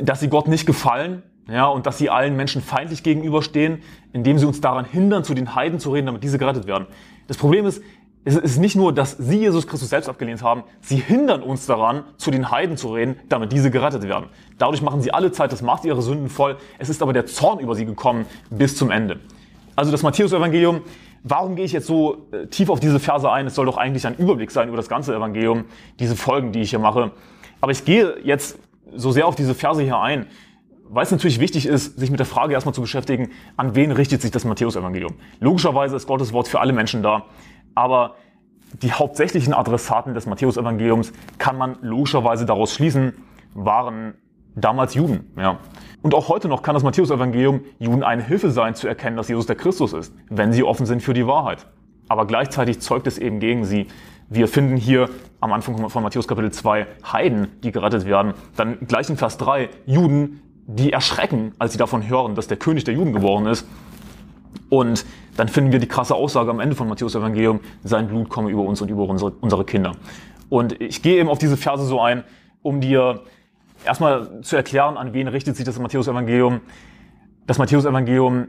dass 0.00 0.20
sie 0.20 0.28
Gott 0.28 0.46
nicht 0.46 0.66
gefallen 0.66 1.22
ja, 1.48 1.66
und 1.66 1.86
dass 1.86 1.98
sie 1.98 2.10
allen 2.10 2.36
Menschen 2.36 2.62
feindlich 2.62 3.02
gegenüberstehen, 3.02 3.82
indem 4.12 4.38
sie 4.38 4.46
uns 4.46 4.60
daran 4.60 4.84
hindern, 4.84 5.24
zu 5.24 5.34
den 5.34 5.54
Heiden 5.54 5.80
zu 5.80 5.90
reden, 5.92 6.06
damit 6.06 6.22
diese 6.22 6.38
gerettet 6.38 6.66
werden. 6.66 6.86
Das 7.26 7.36
Problem 7.36 7.66
ist, 7.66 7.82
es 8.24 8.36
ist 8.36 8.58
nicht 8.58 8.76
nur, 8.76 8.92
dass 8.92 9.12
sie 9.12 9.38
Jesus 9.38 9.66
Christus 9.66 9.88
selbst 9.88 10.08
abgelehnt 10.08 10.42
haben, 10.42 10.64
sie 10.82 10.96
hindern 10.96 11.42
uns 11.42 11.64
daran, 11.66 12.04
zu 12.18 12.30
den 12.30 12.50
Heiden 12.50 12.76
zu 12.76 12.92
reden, 12.92 13.16
damit 13.28 13.52
diese 13.52 13.70
gerettet 13.70 14.02
werden. 14.02 14.26
Dadurch 14.58 14.82
machen 14.82 15.00
sie 15.00 15.14
alle 15.14 15.32
Zeit 15.32 15.50
das 15.50 15.62
Maß 15.62 15.84
ihrer 15.86 16.02
Sünden 16.02 16.28
voll. 16.28 16.58
Es 16.78 16.90
ist 16.90 17.00
aber 17.00 17.14
der 17.14 17.26
Zorn 17.26 17.58
über 17.60 17.74
sie 17.74 17.86
gekommen 17.86 18.26
bis 18.50 18.76
zum 18.76 18.90
Ende. 18.90 19.20
Also 19.76 19.92
das 19.92 20.02
Matthäus-Evangelium, 20.02 20.82
warum 21.22 21.56
gehe 21.56 21.64
ich 21.64 21.72
jetzt 21.72 21.86
so 21.86 22.28
äh, 22.32 22.46
tief 22.46 22.70
auf 22.70 22.80
diese 22.80 23.00
Verse 23.00 23.30
ein? 23.30 23.46
Es 23.46 23.54
soll 23.54 23.66
doch 23.66 23.76
eigentlich 23.76 24.06
ein 24.06 24.16
Überblick 24.16 24.50
sein 24.50 24.68
über 24.68 24.76
das 24.76 24.88
ganze 24.88 25.14
Evangelium, 25.14 25.64
diese 25.98 26.16
Folgen, 26.16 26.52
die 26.52 26.60
ich 26.60 26.70
hier 26.70 26.78
mache. 26.78 27.12
Aber 27.60 27.72
ich 27.72 27.84
gehe 27.84 28.18
jetzt 28.22 28.58
so 28.94 29.10
sehr 29.10 29.26
auf 29.26 29.34
diese 29.34 29.54
Verse 29.54 29.82
hier 29.82 29.98
ein, 29.98 30.26
weil 30.88 31.02
es 31.02 31.10
natürlich 31.10 31.40
wichtig 31.40 31.66
ist, 31.66 31.98
sich 31.98 32.10
mit 32.10 32.18
der 32.18 32.26
Frage 32.26 32.54
erstmal 32.54 32.74
zu 32.74 32.80
beschäftigen, 32.80 33.30
an 33.56 33.74
wen 33.74 33.92
richtet 33.92 34.22
sich 34.22 34.30
das 34.30 34.44
Matthäus-Evangelium? 34.44 35.14
Logischerweise 35.40 35.96
ist 35.96 36.06
Gottes 36.06 36.32
Wort 36.32 36.48
für 36.48 36.60
alle 36.60 36.72
Menschen 36.72 37.02
da. 37.02 37.26
Aber 37.74 38.14
die 38.82 38.92
hauptsächlichen 38.92 39.52
Adressaten 39.54 40.14
des 40.14 40.26
Matthäus-Evangeliums 40.26 41.12
kann 41.38 41.56
man 41.58 41.76
logischerweise 41.82 42.46
daraus 42.46 42.74
schließen, 42.74 43.14
waren 43.54 44.14
damals 44.54 44.94
Juden. 44.94 45.32
Ja. 45.36 45.58
Und 46.02 46.14
auch 46.14 46.28
heute 46.28 46.48
noch 46.48 46.62
kann 46.62 46.74
das 46.74 46.84
Matthäus-Evangelium 46.84 47.60
Juden 47.78 48.04
eine 48.04 48.22
Hilfe 48.22 48.50
sein, 48.50 48.74
zu 48.74 48.86
erkennen, 48.86 49.16
dass 49.16 49.28
Jesus 49.28 49.46
der 49.46 49.56
Christus 49.56 49.92
ist, 49.92 50.14
wenn 50.28 50.52
sie 50.52 50.62
offen 50.62 50.86
sind 50.86 51.02
für 51.02 51.12
die 51.12 51.26
Wahrheit. 51.26 51.66
Aber 52.08 52.26
gleichzeitig 52.26 52.80
zeugt 52.80 53.06
es 53.06 53.18
eben 53.18 53.40
gegen 53.40 53.64
sie. 53.64 53.86
Wir 54.30 54.46
finden 54.46 54.76
hier 54.76 55.08
am 55.40 55.52
Anfang 55.52 55.88
von 55.88 56.02
Matthäus 56.02 56.28
Kapitel 56.28 56.52
2 56.52 56.86
Heiden, 57.12 57.48
die 57.62 57.72
gerettet 57.72 58.04
werden. 58.04 58.34
Dann 58.56 58.78
gleich 58.86 59.08
in 59.10 59.16
Vers 59.16 59.38
3 59.38 59.70
Juden, 59.86 60.42
die 60.66 60.92
erschrecken, 60.92 61.52
als 61.58 61.72
sie 61.72 61.78
davon 61.78 62.06
hören, 62.08 62.34
dass 62.34 62.46
der 62.46 62.58
König 62.58 62.84
der 62.84 62.94
Juden 62.94 63.12
geworden 63.12 63.46
ist. 63.46 63.66
Und 64.68 65.04
dann 65.36 65.48
finden 65.48 65.72
wir 65.72 65.78
die 65.78 65.88
krasse 65.88 66.14
Aussage 66.14 66.50
am 66.50 66.60
Ende 66.60 66.76
von 66.76 66.88
Matthäus 66.88 67.14
Evangelium, 67.14 67.60
sein 67.82 68.08
Blut 68.08 68.28
komme 68.28 68.50
über 68.50 68.62
uns 68.62 68.80
und 68.82 68.90
über 68.90 69.04
unsere, 69.08 69.32
unsere 69.40 69.64
Kinder. 69.64 69.92
Und 70.48 70.80
ich 70.80 71.02
gehe 71.02 71.18
eben 71.20 71.28
auf 71.28 71.38
diese 71.38 71.56
Verse 71.56 71.84
so 71.84 72.00
ein, 72.00 72.24
um 72.62 72.80
dir 72.80 73.22
erstmal 73.84 74.40
zu 74.42 74.56
erklären, 74.56 74.96
an 74.96 75.12
wen 75.12 75.28
richtet 75.28 75.56
sich 75.56 75.64
das 75.64 75.78
Matthäus 75.78 76.08
Evangelium. 76.08 76.60
Das 77.46 77.58
Matthäus 77.58 77.84
Evangelium, 77.84 78.48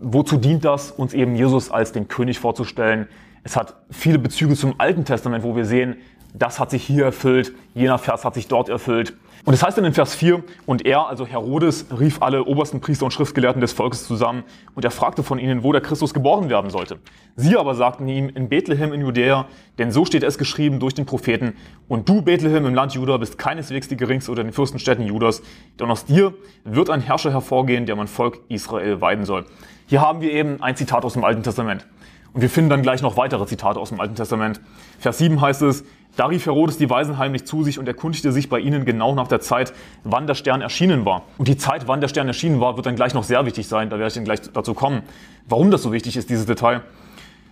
wozu 0.00 0.36
dient 0.36 0.64
das, 0.64 0.90
uns 0.90 1.14
eben 1.14 1.34
Jesus 1.34 1.70
als 1.70 1.92
den 1.92 2.08
König 2.08 2.38
vorzustellen? 2.38 3.08
Es 3.44 3.56
hat 3.56 3.74
viele 3.90 4.18
Bezüge 4.18 4.54
zum 4.54 4.74
Alten 4.78 5.04
Testament, 5.04 5.42
wo 5.44 5.56
wir 5.56 5.64
sehen, 5.64 5.96
das 6.34 6.58
hat 6.58 6.70
sich 6.70 6.84
hier 6.84 7.04
erfüllt, 7.04 7.52
jener 7.74 7.98
Vers 7.98 8.24
hat 8.24 8.34
sich 8.34 8.48
dort 8.48 8.68
erfüllt. 8.68 9.14
Und 9.44 9.54
es 9.54 9.62
heißt 9.62 9.76
dann 9.76 9.84
in 9.84 9.92
Vers 9.92 10.14
4, 10.14 10.44
und 10.66 10.86
er, 10.86 11.08
also 11.08 11.26
Herodes, 11.26 11.86
rief 11.98 12.22
alle 12.22 12.44
obersten 12.44 12.80
Priester 12.80 13.06
und 13.06 13.10
Schriftgelehrten 13.10 13.60
des 13.60 13.72
Volkes 13.72 14.06
zusammen 14.06 14.44
und 14.76 14.84
er 14.84 14.92
fragte 14.92 15.24
von 15.24 15.40
ihnen, 15.40 15.64
wo 15.64 15.72
der 15.72 15.80
Christus 15.80 16.14
geboren 16.14 16.48
werden 16.48 16.70
sollte. 16.70 17.00
Sie 17.34 17.56
aber 17.56 17.74
sagten 17.74 18.06
ihm, 18.06 18.28
in 18.28 18.48
Bethlehem 18.48 18.92
in 18.92 19.00
Judäa, 19.00 19.46
denn 19.78 19.90
so 19.90 20.04
steht 20.04 20.22
es 20.22 20.38
geschrieben 20.38 20.78
durch 20.78 20.94
den 20.94 21.06
Propheten, 21.06 21.56
und 21.88 22.08
du, 22.08 22.22
Bethlehem 22.22 22.66
im 22.66 22.74
Land 22.74 22.94
Juda, 22.94 23.16
bist 23.16 23.36
keineswegs 23.36 23.88
die 23.88 23.96
geringste 23.96 24.30
unter 24.30 24.44
den 24.44 24.52
Fürstenstädten 24.52 25.04
Judas, 25.04 25.42
denn 25.80 25.90
aus 25.90 26.04
dir 26.04 26.34
wird 26.62 26.88
ein 26.88 27.00
Herrscher 27.00 27.32
hervorgehen, 27.32 27.84
der 27.84 27.96
mein 27.96 28.06
Volk 28.06 28.38
Israel 28.48 29.00
weiden 29.00 29.24
soll. 29.24 29.44
Hier 29.86 30.00
haben 30.00 30.20
wir 30.20 30.32
eben 30.32 30.62
ein 30.62 30.76
Zitat 30.76 31.04
aus 31.04 31.14
dem 31.14 31.24
Alten 31.24 31.42
Testament. 31.42 31.84
Und 32.32 32.40
wir 32.40 32.48
finden 32.48 32.70
dann 32.70 32.82
gleich 32.82 33.02
noch 33.02 33.16
weitere 33.16 33.44
Zitate 33.46 33.78
aus 33.78 33.90
dem 33.90 34.00
Alten 34.00 34.14
Testament. 34.14 34.60
Vers 34.98 35.18
7 35.18 35.40
heißt 35.40 35.62
es, 35.62 35.84
da 36.16 36.26
rief 36.26 36.44
Herodes 36.44 36.76
die 36.76 36.90
Weisen 36.90 37.16
heimlich 37.16 37.46
zu 37.46 37.62
sich 37.64 37.78
und 37.78 37.88
erkundigte 37.88 38.32
sich 38.32 38.48
bei 38.48 38.58
ihnen 38.58 38.84
genau 38.84 39.14
nach 39.14 39.28
der 39.28 39.40
Zeit, 39.40 39.72
wann 40.04 40.26
der 40.26 40.34
Stern 40.34 40.60
erschienen 40.60 41.06
war. 41.06 41.22
Und 41.38 41.48
die 41.48 41.56
Zeit, 41.56 41.88
wann 41.88 42.00
der 42.00 42.08
Stern 42.08 42.26
erschienen 42.26 42.60
war, 42.60 42.76
wird 42.76 42.86
dann 42.86 42.96
gleich 42.96 43.14
noch 43.14 43.24
sehr 43.24 43.44
wichtig 43.46 43.66
sein. 43.66 43.88
Da 43.88 43.96
werde 43.96 44.08
ich 44.08 44.14
dann 44.14 44.24
gleich 44.24 44.40
dazu 44.52 44.74
kommen, 44.74 45.02
warum 45.48 45.70
das 45.70 45.82
so 45.82 45.92
wichtig 45.92 46.16
ist, 46.16 46.28
dieses 46.28 46.44
Detail. 46.44 46.82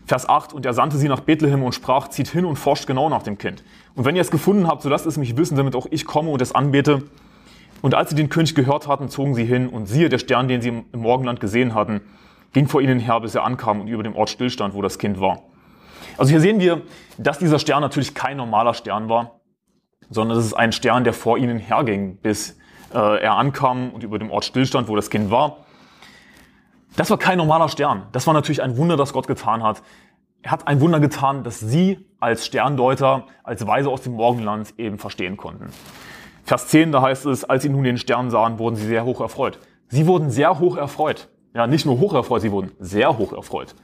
Vers 0.07 0.29
8, 0.29 0.53
und 0.53 0.67
er 0.67 0.75
sandte 0.75 0.99
sie 0.99 1.09
nach 1.09 1.21
Bethlehem 1.21 1.63
und 1.63 1.75
sprach, 1.75 2.09
zieht 2.09 2.29
hin 2.29 2.45
und 2.45 2.57
forscht 2.57 2.87
genau 2.87 3.09
nach 3.09 3.23
dem 3.23 3.39
Kind. 3.39 3.63
Und 3.95 4.05
wenn 4.05 4.17
ihr 4.17 4.23
es 4.23 4.31
gefunden 4.31 4.67
habt, 4.67 4.83
so 4.83 4.89
lasst 4.89 5.07
es 5.07 5.17
mich 5.17 5.37
wissen, 5.37 5.57
damit 5.57 5.75
auch 5.77 5.87
ich 5.91 6.05
komme 6.05 6.31
und 6.31 6.43
es 6.43 6.55
anbete. 6.55 7.05
Und 7.81 7.95
als 7.95 8.11
sie 8.11 8.17
den 8.17 8.29
König 8.29 8.55
gehört 8.55 8.89
hatten, 8.89 9.09
zogen 9.09 9.35
sie 9.35 9.45
hin 9.45 9.69
und 9.69 9.87
siehe, 9.87 10.09
der 10.09 10.19
Stern, 10.19 10.49
den 10.49 10.61
sie 10.61 10.69
im 10.69 10.85
Morgenland 10.93 11.41
gesehen 11.41 11.75
hatten, 11.75 12.01
ging 12.53 12.67
vor 12.67 12.83
ihnen 12.83 12.99
her, 12.99 13.21
bis 13.21 13.35
er 13.35 13.45
ankam 13.45 13.81
und 13.81 13.89
über 13.89 14.03
dem 14.03 14.17
Ort 14.17 14.31
stillstand, 14.31 14.75
wo 14.75 14.83
das 14.83 14.99
Kind 14.99 15.21
war. 15.21 15.43
Also 16.17 16.31
hier 16.31 16.41
sehen 16.41 16.61
wir, 16.61 16.83
dass 17.19 17.39
dieser 17.39 17.59
Stern 17.59 17.83
natürlich 17.83 18.15
kein 18.15 18.37
normaler 18.37 18.75
Stern 18.75 19.09
war, 19.09 19.41
sondern 20.09 20.39
es 20.39 20.45
ist 20.45 20.55
ein 20.55 20.73
Stern, 20.73 21.05
der 21.05 21.13
vor 21.13 21.39
ihnen 21.39 21.59
herging, 21.59 22.17
bis 22.17 22.59
äh, 22.93 23.23
er 23.23 23.37
ankam 23.37 23.91
und 23.91 24.03
über 24.03 24.19
dem 24.19 24.31
Ort 24.31 24.45
stillstand, 24.45 24.89
wo 24.89 24.97
das 24.97 25.11
Kind 25.11 25.31
war. 25.31 25.59
Das 26.97 27.11
war 27.11 27.19
kein 27.19 27.39
normaler 27.39 27.69
Stern. 27.69 28.07
Das 28.13 28.27
war 28.27 28.35
natürlich 28.35 28.63
ein 28.63 28.77
Wunder, 28.77 28.97
das 28.97 29.13
Gott 29.13 29.27
getan 29.27 29.63
hat. 29.63 29.83
Er 30.43 30.51
hat 30.51 30.67
ein 30.67 30.81
Wunder 30.81 31.01
getan, 31.01 31.45
das 31.45 31.61
sie 31.61 32.07
als 32.19 32.47
Sterndeuter, 32.47 33.27
als 33.45 33.67
Weise 33.67 33.91
aus 33.91 34.03
dem 34.03 34.15
Morgenland 34.15 34.75
eben 34.79 34.99
verstehen 34.99 35.37
konnten. 35.37 35.69
Vers 36.45 36.69
10, 36.69 36.93
da 36.93 37.03
heißt 37.03 37.27
es, 37.27 37.45
als 37.45 37.63
sie 37.63 37.69
nun 37.69 37.85
den 37.85 37.99
Stern 37.99 38.31
sahen, 38.31 38.59
wurden 38.59 38.75
sie 38.75 38.87
sehr 38.87 39.05
hoch 39.05 39.21
erfreut. 39.21 39.59
Sie 39.89 40.07
wurden 40.07 40.31
sehr 40.31 40.59
hoch 40.59 40.77
erfreut. 40.77 41.29
Ja, 41.55 41.67
nicht 41.67 41.87
nur 41.87 42.01
hoch 42.01 42.15
erfreut, 42.15 42.43
sie 42.43 42.53
wurden 42.53 42.73
sehr 42.79 43.19
hoch 43.19 43.33
erfreut. 43.33 43.75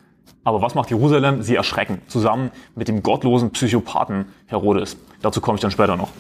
Aber 0.45 0.63
was 0.63 0.75
macht 0.75 0.91
Jerusalem? 0.91 1.43
Sie 1.43 1.57
erschrecken, 1.57 2.03
zusammen 2.07 2.51
mit 2.75 2.89
dem 2.89 3.03
gottlosen 3.03 3.51
Psychopathen 3.51 4.27
Herodes. 4.47 4.97
Dazu 5.21 5.41
komme 5.41 5.57
ich 5.57 5.63
dann 5.63 5.73
später 5.73 5.97
noch. 5.97 6.11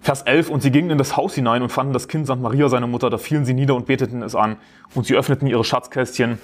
Vers 0.00 0.22
11, 0.22 0.50
und 0.50 0.62
sie 0.62 0.70
gingen 0.70 0.90
in 0.90 0.98
das 0.98 1.16
Haus 1.16 1.34
hinein 1.34 1.62
und 1.62 1.68
fanden 1.68 1.92
das 1.92 2.08
Kind 2.08 2.26
samt 2.26 2.42
Maria, 2.42 2.68
seine 2.68 2.86
Mutter, 2.86 3.10
da 3.10 3.18
fielen 3.18 3.44
sie 3.44 3.54
nieder 3.54 3.74
und 3.74 3.86
beteten 3.86 4.22
es 4.22 4.34
an. 4.34 4.56
Und 4.94 5.06
sie 5.06 5.14
öffneten 5.14 5.46
ihre 5.46 5.62
Schatzkästchen 5.62 6.38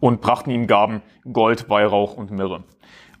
und 0.00 0.20
brachten 0.20 0.50
ihm 0.50 0.66
Gaben, 0.66 1.00
Gold, 1.32 1.70
Weihrauch 1.70 2.16
und 2.16 2.30
Myrrhe. 2.30 2.64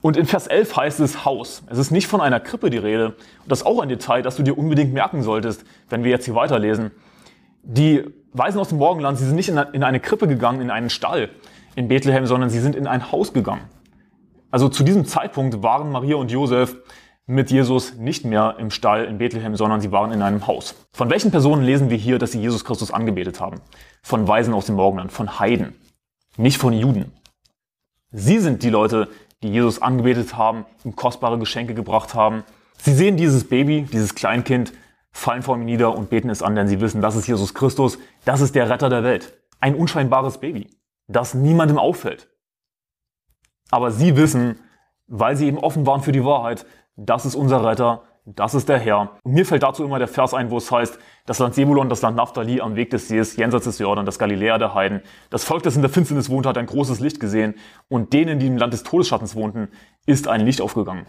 Und 0.02 0.16
in 0.16 0.26
Vers 0.26 0.46
11 0.46 0.76
heißt 0.76 1.00
es 1.00 1.24
Haus. 1.24 1.62
Es 1.68 1.78
ist 1.78 1.90
nicht 1.90 2.08
von 2.08 2.20
einer 2.20 2.40
Krippe 2.40 2.70
die 2.70 2.78
Rede. 2.78 3.08
Und 3.08 3.16
das 3.46 3.60
ist 3.60 3.66
auch 3.66 3.80
ein 3.80 3.88
Detail, 3.88 4.22
das 4.22 4.36
du 4.36 4.42
dir 4.42 4.58
unbedingt 4.58 4.92
merken 4.92 5.22
solltest, 5.22 5.64
wenn 5.90 6.04
wir 6.04 6.10
jetzt 6.10 6.24
hier 6.24 6.34
weiterlesen. 6.34 6.90
Die 7.62 8.04
Weisen 8.32 8.58
aus 8.58 8.68
dem 8.68 8.78
Morgenland, 8.78 9.18
sie 9.18 9.26
sind 9.26 9.36
nicht 9.36 9.48
in 9.48 9.84
eine 9.84 10.00
Krippe 10.00 10.26
gegangen, 10.26 10.60
in 10.60 10.70
einen 10.70 10.90
Stall 10.90 11.30
in 11.80 11.88
Bethlehem, 11.88 12.26
sondern 12.26 12.50
sie 12.50 12.60
sind 12.60 12.76
in 12.76 12.86
ein 12.86 13.10
Haus 13.10 13.32
gegangen. 13.32 13.62
Also 14.50 14.68
zu 14.68 14.84
diesem 14.84 15.06
Zeitpunkt 15.06 15.62
waren 15.62 15.90
Maria 15.90 16.16
und 16.16 16.30
Josef 16.30 16.76
mit 17.26 17.50
Jesus 17.50 17.94
nicht 17.94 18.24
mehr 18.24 18.56
im 18.58 18.70
Stall 18.70 19.04
in 19.04 19.18
Bethlehem, 19.18 19.56
sondern 19.56 19.80
sie 19.80 19.92
waren 19.92 20.12
in 20.12 20.20
einem 20.20 20.46
Haus. 20.46 20.74
Von 20.92 21.08
welchen 21.10 21.30
Personen 21.30 21.62
lesen 21.62 21.88
wir 21.88 21.96
hier, 21.96 22.18
dass 22.18 22.32
sie 22.32 22.40
Jesus 22.40 22.64
Christus 22.64 22.90
angebetet 22.90 23.40
haben? 23.40 23.60
Von 24.02 24.28
Weisen 24.28 24.52
aus 24.52 24.66
dem 24.66 24.74
Morgenland, 24.74 25.10
von 25.10 25.38
Heiden, 25.38 25.74
nicht 26.36 26.58
von 26.58 26.72
Juden. 26.72 27.12
Sie 28.10 28.38
sind 28.40 28.62
die 28.62 28.70
Leute, 28.70 29.08
die 29.42 29.48
Jesus 29.48 29.80
angebetet 29.80 30.36
haben, 30.36 30.66
ihm 30.84 30.96
kostbare 30.96 31.38
Geschenke 31.38 31.74
gebracht 31.74 32.14
haben. 32.14 32.44
Sie 32.76 32.92
sehen 32.92 33.16
dieses 33.16 33.48
Baby, 33.48 33.86
dieses 33.90 34.14
Kleinkind, 34.14 34.72
fallen 35.12 35.42
vor 35.42 35.56
ihm 35.56 35.64
nieder 35.64 35.96
und 35.96 36.10
beten 36.10 36.30
es 36.30 36.42
an, 36.42 36.56
denn 36.56 36.68
sie 36.68 36.80
wissen, 36.80 37.00
das 37.00 37.16
ist 37.16 37.26
Jesus 37.26 37.54
Christus, 37.54 37.98
das 38.24 38.40
ist 38.40 38.54
der 38.54 38.68
Retter 38.68 38.90
der 38.90 39.04
Welt. 39.04 39.32
Ein 39.60 39.74
unscheinbares 39.74 40.38
Baby, 40.38 40.68
das 41.10 41.34
niemandem 41.34 41.78
auffällt. 41.78 42.28
Aber 43.70 43.90
sie 43.90 44.16
wissen, 44.16 44.60
weil 45.06 45.36
sie 45.36 45.46
eben 45.46 45.58
offen 45.58 45.86
waren 45.86 46.02
für 46.02 46.12
die 46.12 46.24
Wahrheit, 46.24 46.66
das 46.96 47.26
ist 47.26 47.34
unser 47.34 47.64
Retter, 47.64 48.02
das 48.24 48.54
ist 48.54 48.68
der 48.68 48.78
Herr. 48.78 49.12
Und 49.22 49.32
mir 49.32 49.46
fällt 49.46 49.62
dazu 49.62 49.82
immer 49.84 49.98
der 49.98 50.06
Vers 50.08 50.34
ein, 50.34 50.50
wo 50.50 50.58
es 50.58 50.70
heißt, 50.70 50.98
das 51.26 51.38
Land 51.38 51.54
Sebulon, 51.54 51.88
das 51.88 52.02
Land 52.02 52.16
Naphtali 52.16 52.60
am 52.60 52.76
Weg 52.76 52.90
des 52.90 53.08
Sees, 53.08 53.36
jenseits 53.36 53.64
des 53.64 53.78
Jordan, 53.78 54.06
das 54.06 54.18
Galiläa 54.18 54.58
der 54.58 54.74
Heiden. 54.74 55.02
Das 55.30 55.44
Volk, 55.44 55.62
das 55.62 55.76
in 55.76 55.82
der 55.82 55.90
Finsternis 55.90 56.30
wohnt, 56.30 56.46
hat 56.46 56.58
ein 56.58 56.66
großes 56.66 57.00
Licht 57.00 57.18
gesehen 57.18 57.54
und 57.88 58.12
denen, 58.12 58.38
die 58.38 58.46
im 58.46 58.56
Land 58.56 58.72
des 58.72 58.82
Todesschattens 58.82 59.34
wohnten, 59.34 59.68
ist 60.06 60.28
ein 60.28 60.42
Licht 60.42 60.60
aufgegangen. 60.60 61.06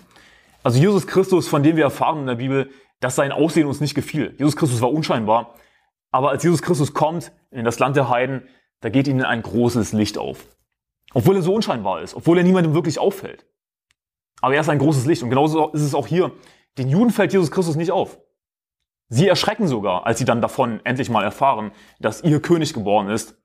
Also 0.64 0.80
Jesus 0.80 1.06
Christus, 1.06 1.48
von 1.48 1.64
dem 1.64 1.76
wir 1.76 1.84
erfahren 1.84 2.22
in 2.22 2.28
der 2.28 2.36
Bibel, 2.36 2.70
dass 3.00 3.16
sein 3.16 3.32
Aussehen 3.32 3.68
uns 3.68 3.82
nicht 3.82 3.96
gefiel. 3.96 4.36
Jesus 4.38 4.56
Christus 4.56 4.82
war 4.82 4.92
unscheinbar. 4.92 5.56
Aber 6.12 6.30
als 6.30 6.44
Jesus 6.44 6.62
Christus 6.62 6.94
kommt 6.94 7.32
in 7.52 7.66
das 7.66 7.80
Land 7.80 7.96
der 7.96 8.10
Heiden, 8.10 8.44
da 8.82 8.90
geht 8.90 9.08
ihnen 9.08 9.24
ein 9.24 9.42
großes 9.42 9.94
Licht 9.94 10.18
auf. 10.18 10.46
Obwohl 11.14 11.36
er 11.36 11.42
so 11.42 11.54
unscheinbar 11.54 12.02
ist, 12.02 12.16
obwohl 12.16 12.38
er 12.38 12.44
niemandem 12.44 12.74
wirklich 12.74 13.00
auffällt. 13.00 13.46
Aber 14.42 14.56
er 14.56 14.62
ist 14.62 14.70
ein 14.70 14.80
großes 14.80 15.06
Licht. 15.06 15.24
Und 15.24 15.30
genauso 15.30 15.70
ist 15.70 15.82
es 15.82 15.96
auch 15.96 16.08
hier. 16.08 16.32
Den 16.78 16.90
Juden 16.90 17.12
fällt 17.12 17.34
Jesus 17.34 17.52
Christus 17.52 17.76
nicht 17.76 17.92
auf. 17.92 18.20
Sie 19.08 19.28
erschrecken 19.28 19.68
sogar, 19.68 20.06
als 20.06 20.20
sie 20.20 20.26
dann 20.26 20.42
davon 20.42 20.80
endlich 20.84 21.10
mal 21.10 21.24
erfahren, 21.24 21.72
dass 22.00 22.24
ihr 22.24 22.42
König 22.42 22.74
geboren 22.74 23.10
ist. 23.10 23.36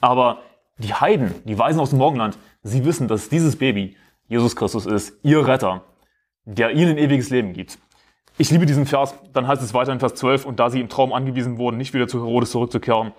Aber 0.00 0.42
die 0.76 0.92
Heiden, 0.92 1.34
die 1.44 1.58
Weisen 1.58 1.80
aus 1.80 1.90
dem 1.90 1.98
Morgenland, 1.98 2.38
sie 2.62 2.84
wissen, 2.84 3.08
dass 3.08 3.28
dieses 3.28 3.56
Baby 3.56 3.96
Jesus 4.26 4.56
Christus 4.56 4.86
ist, 4.86 5.18
ihr 5.22 5.46
Retter, 5.46 5.84
der 6.44 6.72
ihnen 6.72 6.98
ewiges 6.98 7.30
Leben 7.30 7.54
gibt. 7.54 7.78
Ich 8.36 8.50
liebe 8.50 8.66
diesen 8.66 8.86
Vers. 8.86 9.14
Dann 9.32 9.46
heißt 9.46 9.62
es 9.62 9.74
weiter 9.74 9.92
in 9.92 10.00
Vers 10.00 10.14
12, 10.14 10.44
und 10.44 10.60
da 10.60 10.68
sie 10.68 10.80
im 10.80 10.88
Traum 10.88 11.12
angewiesen 11.12 11.56
wurden, 11.56 11.76
nicht 11.76 11.94
wieder 11.94 12.08
zu 12.08 12.18
Herodes 12.18 12.50
zurückzukehren, 12.50 13.12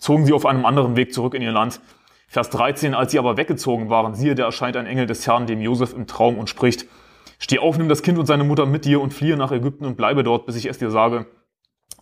zogen 0.00 0.26
sie 0.26 0.32
auf 0.32 0.46
einem 0.46 0.66
anderen 0.66 0.96
Weg 0.96 1.14
zurück 1.14 1.34
in 1.34 1.42
ihr 1.42 1.52
Land. 1.52 1.80
Vers 2.26 2.50
13, 2.50 2.94
als 2.94 3.12
sie 3.12 3.18
aber 3.18 3.36
weggezogen 3.36 3.90
waren, 3.90 4.14
siehe, 4.14 4.34
da 4.34 4.44
erscheint 4.44 4.76
ein 4.76 4.86
Engel 4.86 5.06
des 5.06 5.26
Herrn 5.26 5.46
dem 5.46 5.60
Josef 5.60 5.92
im 5.92 6.06
Traum 6.06 6.38
und 6.38 6.48
spricht, 6.48 6.86
steh 7.38 7.58
auf, 7.58 7.78
nimm 7.78 7.88
das 7.88 8.02
Kind 8.02 8.18
und 8.18 8.26
seine 8.26 8.44
Mutter 8.44 8.66
mit 8.66 8.84
dir 8.84 9.00
und 9.00 9.14
fliehe 9.14 9.36
nach 9.36 9.52
Ägypten 9.52 9.84
und 9.84 9.96
bleibe 9.96 10.24
dort, 10.24 10.46
bis 10.46 10.56
ich 10.56 10.66
es 10.66 10.78
dir 10.78 10.90
sage. 10.90 11.26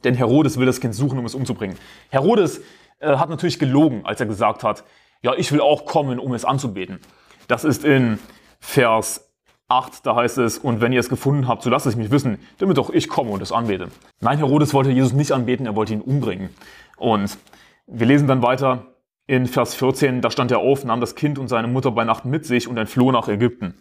Denn 0.04 0.14
Herodes 0.14 0.58
will 0.58 0.66
das 0.66 0.80
Kind 0.80 0.94
suchen, 0.94 1.18
um 1.18 1.24
es 1.24 1.34
umzubringen. 1.34 1.76
Herodes 2.10 2.60
äh, 3.00 3.16
hat 3.16 3.30
natürlich 3.30 3.58
gelogen, 3.58 4.02
als 4.04 4.20
er 4.20 4.26
gesagt 4.26 4.62
hat, 4.64 4.84
ja, 5.22 5.34
ich 5.34 5.50
will 5.50 5.60
auch 5.60 5.84
kommen, 5.84 6.18
um 6.18 6.34
es 6.34 6.44
anzubeten. 6.44 7.00
Das 7.48 7.64
ist 7.64 7.84
in 7.84 8.18
Vers 8.60 9.32
8, 9.68 10.06
da 10.06 10.16
heißt 10.16 10.38
es, 10.38 10.58
und 10.58 10.80
wenn 10.80 10.92
ihr 10.92 11.00
es 11.00 11.08
gefunden 11.08 11.48
habt, 11.48 11.62
so 11.62 11.70
lasst 11.70 11.86
es 11.86 11.96
mich 11.96 12.10
wissen, 12.10 12.38
damit 12.58 12.78
auch 12.78 12.90
ich 12.90 13.08
komme 13.08 13.30
und 13.30 13.42
es 13.42 13.52
anbete. 13.52 13.88
Nein, 14.20 14.38
Herodes 14.38 14.72
wollte 14.72 14.90
Jesus 14.90 15.12
nicht 15.12 15.32
anbeten, 15.32 15.66
er 15.66 15.76
wollte 15.76 15.92
ihn 15.92 16.00
umbringen. 16.00 16.50
Und 16.96 17.38
wir 17.88 18.06
lesen 18.06 18.28
dann 18.28 18.42
weiter 18.42 18.86
in 19.26 19.46
Vers 19.46 19.74
14, 19.74 20.20
da 20.20 20.30
stand 20.30 20.50
er 20.50 20.58
auf, 20.58 20.84
nahm 20.84 21.00
das 21.00 21.14
Kind 21.14 21.38
und 21.38 21.48
seine 21.48 21.68
Mutter 21.68 21.90
bei 21.90 22.04
Nacht 22.04 22.24
mit 22.24 22.46
sich 22.46 22.68
und 22.68 22.76
entfloh 22.76 23.12
nach 23.12 23.28
Ägypten. 23.28 23.74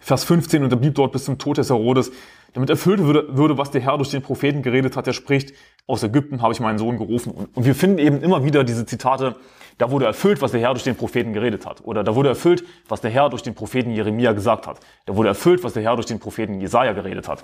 Vers 0.00 0.24
15, 0.24 0.64
und 0.64 0.72
er 0.72 0.76
blieb 0.76 0.94
dort 0.94 1.12
bis 1.12 1.26
zum 1.26 1.38
Tod 1.38 1.58
des 1.58 1.68
Herodes, 1.70 2.10
damit 2.54 2.70
erfüllt 2.70 3.00
würde, 3.00 3.36
würde, 3.36 3.58
was 3.58 3.70
der 3.70 3.80
Herr 3.80 3.96
durch 3.96 4.10
den 4.10 4.22
Propheten 4.22 4.62
geredet 4.62 4.96
hat, 4.96 5.06
der 5.06 5.12
spricht, 5.12 5.54
aus 5.86 6.02
Ägypten 6.02 6.42
habe 6.42 6.52
ich 6.52 6.60
meinen 6.60 6.78
Sohn 6.78 6.96
gerufen. 6.96 7.32
Und, 7.32 7.56
und 7.56 7.64
wir 7.64 7.74
finden 7.74 7.98
eben 7.98 8.22
immer 8.22 8.44
wieder 8.44 8.64
diese 8.64 8.86
Zitate, 8.86 9.36
da 9.78 9.90
wurde 9.90 10.06
erfüllt, 10.06 10.42
was 10.42 10.52
der 10.52 10.60
Herr 10.60 10.70
durch 10.70 10.84
den 10.84 10.96
Propheten 10.96 11.32
geredet 11.32 11.64
hat. 11.64 11.82
Oder 11.84 12.02
da 12.02 12.14
wurde 12.14 12.30
erfüllt, 12.30 12.64
was 12.88 13.00
der 13.00 13.10
Herr 13.10 13.28
durch 13.28 13.42
den 13.42 13.54
Propheten 13.54 13.90
Jeremia 13.92 14.32
gesagt 14.32 14.66
hat. 14.66 14.80
Da 15.06 15.16
wurde 15.16 15.28
erfüllt, 15.28 15.62
was 15.64 15.74
der 15.74 15.82
Herr 15.82 15.94
durch 15.94 16.06
den 16.06 16.18
Propheten 16.18 16.60
Jesaja 16.60 16.92
geredet 16.92 17.28
hat. 17.28 17.42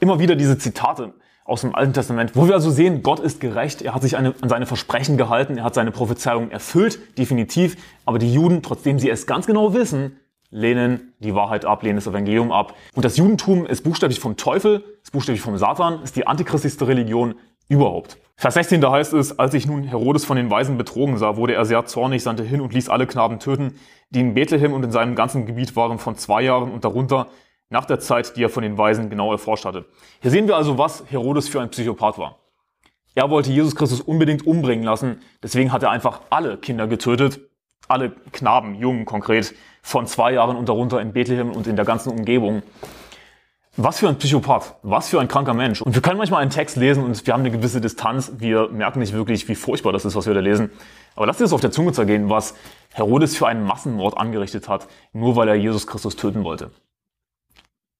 Immer 0.00 0.18
wieder 0.18 0.34
diese 0.34 0.58
Zitate 0.58 1.12
aus 1.48 1.62
dem 1.62 1.74
Alten 1.74 1.94
Testament, 1.94 2.32
wo 2.34 2.46
wir 2.46 2.54
also 2.54 2.70
sehen, 2.70 3.02
Gott 3.02 3.20
ist 3.20 3.40
gerecht, 3.40 3.80
er 3.80 3.94
hat 3.94 4.02
sich 4.02 4.16
eine, 4.16 4.34
an 4.42 4.48
seine 4.48 4.66
Versprechen 4.66 5.16
gehalten, 5.16 5.56
er 5.56 5.64
hat 5.64 5.74
seine 5.74 5.90
Prophezeiung 5.90 6.50
erfüllt, 6.50 6.98
definitiv. 7.16 7.76
Aber 8.04 8.18
die 8.18 8.32
Juden, 8.32 8.62
trotzdem 8.62 8.98
sie 8.98 9.08
es 9.08 9.26
ganz 9.26 9.46
genau 9.46 9.72
wissen, 9.72 10.18
lehnen 10.50 11.14
die 11.20 11.34
Wahrheit 11.34 11.64
ab, 11.64 11.82
lehnen 11.82 11.96
das 11.96 12.06
Evangelium 12.06 12.52
ab. 12.52 12.74
Und 12.94 13.04
das 13.04 13.16
Judentum 13.16 13.66
ist 13.66 13.82
buchstäblich 13.82 14.20
vom 14.20 14.36
Teufel, 14.36 14.84
ist 15.02 15.12
buchstäblich 15.12 15.40
vom 15.40 15.56
Satan, 15.56 16.02
ist 16.02 16.16
die 16.16 16.26
antichristlichste 16.26 16.86
Religion 16.86 17.34
überhaupt. 17.68 18.18
Vers 18.36 18.54
16, 18.54 18.80
da 18.80 18.92
heißt 18.92 19.14
es, 19.14 19.38
als 19.38 19.52
sich 19.52 19.66
nun 19.66 19.82
Herodes 19.82 20.24
von 20.24 20.36
den 20.36 20.50
Weisen 20.50 20.78
betrogen 20.78 21.16
sah, 21.16 21.36
wurde 21.36 21.54
er 21.54 21.64
sehr 21.64 21.86
zornig, 21.86 22.22
sandte 22.22 22.44
hin 22.44 22.60
und 22.60 22.72
ließ 22.72 22.88
alle 22.88 23.06
Knaben 23.06 23.40
töten, 23.40 23.74
die 24.10 24.20
in 24.20 24.34
Bethlehem 24.34 24.74
und 24.74 24.84
in 24.84 24.92
seinem 24.92 25.14
ganzen 25.14 25.46
Gebiet 25.46 25.76
waren 25.76 25.98
von 25.98 26.16
zwei 26.16 26.42
Jahren 26.42 26.70
und 26.70 26.84
darunter 26.84 27.28
nach 27.70 27.84
der 27.84 28.00
Zeit, 28.00 28.36
die 28.36 28.44
er 28.44 28.48
von 28.48 28.62
den 28.62 28.78
Weisen 28.78 29.10
genau 29.10 29.30
erforscht 29.32 29.64
hatte. 29.64 29.84
Hier 30.20 30.30
sehen 30.30 30.48
wir 30.48 30.56
also, 30.56 30.78
was 30.78 31.04
Herodes 31.10 31.48
für 31.48 31.60
ein 31.60 31.70
Psychopath 31.70 32.18
war. 32.18 32.38
Er 33.14 33.30
wollte 33.30 33.50
Jesus 33.50 33.74
Christus 33.74 34.00
unbedingt 34.00 34.46
umbringen 34.46 34.84
lassen, 34.84 35.20
deswegen 35.42 35.72
hat 35.72 35.82
er 35.82 35.90
einfach 35.90 36.20
alle 36.30 36.56
Kinder 36.56 36.86
getötet, 36.86 37.40
alle 37.88 38.12
Knaben, 38.32 38.74
Jungen 38.76 39.04
konkret, 39.06 39.54
von 39.82 40.06
zwei 40.06 40.32
Jahren 40.32 40.56
und 40.56 40.68
darunter 40.68 41.00
in 41.00 41.12
Bethlehem 41.12 41.50
und 41.50 41.66
in 41.66 41.76
der 41.76 41.84
ganzen 41.84 42.10
Umgebung. 42.10 42.62
Was 43.76 44.00
für 44.00 44.08
ein 44.08 44.18
Psychopath, 44.18 44.74
was 44.82 45.08
für 45.08 45.20
ein 45.20 45.28
kranker 45.28 45.54
Mensch. 45.54 45.82
Und 45.82 45.94
wir 45.94 46.02
können 46.02 46.18
manchmal 46.18 46.42
einen 46.42 46.50
Text 46.50 46.76
lesen 46.76 47.04
und 47.04 47.24
wir 47.24 47.32
haben 47.32 47.40
eine 47.40 47.52
gewisse 47.52 47.80
Distanz. 47.80 48.32
Wir 48.36 48.68
merken 48.70 48.98
nicht 48.98 49.12
wirklich, 49.12 49.48
wie 49.48 49.54
furchtbar 49.54 49.92
das 49.92 50.04
ist, 50.04 50.16
was 50.16 50.26
wir 50.26 50.34
da 50.34 50.40
lesen. 50.40 50.70
Aber 51.14 51.26
lasst 51.26 51.40
uns 51.40 51.52
auf 51.52 51.60
der 51.60 51.70
Zunge 51.70 51.92
zergehen, 51.92 52.28
was 52.28 52.54
Herodes 52.92 53.36
für 53.36 53.46
einen 53.46 53.62
Massenmord 53.62 54.18
angerichtet 54.18 54.68
hat, 54.68 54.88
nur 55.12 55.36
weil 55.36 55.46
er 55.48 55.54
Jesus 55.54 55.86
Christus 55.86 56.16
töten 56.16 56.42
wollte. 56.42 56.72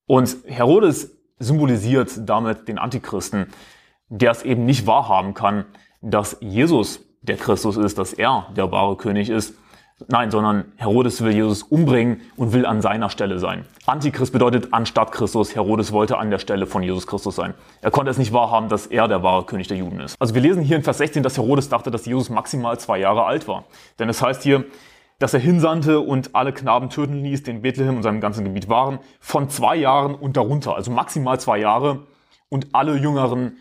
Und 0.08 0.38
Herodes 0.46 1.14
symbolisiert 1.38 2.10
damit 2.28 2.66
den 2.66 2.78
Antichristen, 2.78 3.46
der 4.08 4.32
es 4.32 4.42
eben 4.42 4.64
nicht 4.64 4.86
wahrhaben 4.86 5.34
kann, 5.34 5.66
dass 6.00 6.38
Jesus 6.40 7.00
der 7.20 7.36
Christus 7.36 7.76
ist, 7.76 7.98
dass 7.98 8.14
er 8.14 8.46
der 8.56 8.72
wahre 8.72 8.96
König 8.96 9.28
ist. 9.28 9.54
Nein, 10.06 10.30
sondern 10.30 10.72
Herodes 10.76 11.22
will 11.22 11.32
Jesus 11.32 11.62
umbringen 11.62 12.22
und 12.36 12.52
will 12.52 12.64
an 12.64 12.80
seiner 12.80 13.10
Stelle 13.10 13.38
sein. 13.38 13.66
Antichrist 13.84 14.32
bedeutet 14.32 14.68
anstatt 14.72 15.12
Christus. 15.12 15.54
Herodes 15.54 15.92
wollte 15.92 16.16
an 16.16 16.30
der 16.30 16.38
Stelle 16.38 16.66
von 16.66 16.82
Jesus 16.82 17.06
Christus 17.06 17.36
sein. 17.36 17.52
Er 17.82 17.90
konnte 17.90 18.10
es 18.10 18.16
nicht 18.16 18.32
wahrhaben, 18.32 18.70
dass 18.70 18.86
er 18.86 19.08
der 19.08 19.22
wahre 19.22 19.44
König 19.44 19.68
der 19.68 19.76
Juden 19.76 20.00
ist. 20.00 20.14
Also 20.18 20.34
wir 20.34 20.40
lesen 20.40 20.62
hier 20.62 20.76
in 20.76 20.84
Vers 20.84 20.98
16, 20.98 21.22
dass 21.22 21.36
Herodes 21.36 21.68
dachte, 21.68 21.90
dass 21.90 22.06
Jesus 22.06 22.30
maximal 22.30 22.78
zwei 22.78 22.98
Jahre 22.98 23.24
alt 23.24 23.46
war. 23.46 23.64
Denn 23.98 24.08
es 24.08 24.22
heißt 24.22 24.42
hier, 24.42 24.64
dass 25.18 25.34
er 25.34 25.40
hinsandte 25.40 26.00
und 26.00 26.34
alle 26.34 26.52
Knaben 26.52 26.90
töten 26.90 27.22
ließ, 27.22 27.42
die 27.42 27.50
in 27.50 27.62
Bethlehem 27.62 27.96
und 27.96 28.02
seinem 28.02 28.20
ganzen 28.20 28.44
Gebiet 28.44 28.68
waren, 28.68 29.00
von 29.20 29.50
zwei 29.50 29.76
Jahren 29.76 30.14
und 30.14 30.36
darunter, 30.36 30.76
also 30.76 30.90
maximal 30.90 31.40
zwei 31.40 31.58
Jahre, 31.58 32.06
und 32.48 32.68
alle 32.72 32.96
jüngeren 32.96 33.58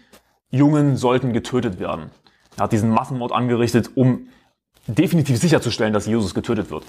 Jungen 0.49 0.95
sollten 0.95 1.33
getötet 1.33 1.79
werden. 1.79 2.11
Er 2.55 2.63
hat 2.63 2.71
diesen 2.71 2.89
Massenmord 2.89 3.31
angerichtet, 3.31 3.91
um 3.95 4.29
definitiv 4.87 5.37
sicherzustellen, 5.37 5.93
dass 5.93 6.05
Jesus 6.05 6.33
getötet 6.33 6.71
wird. 6.71 6.83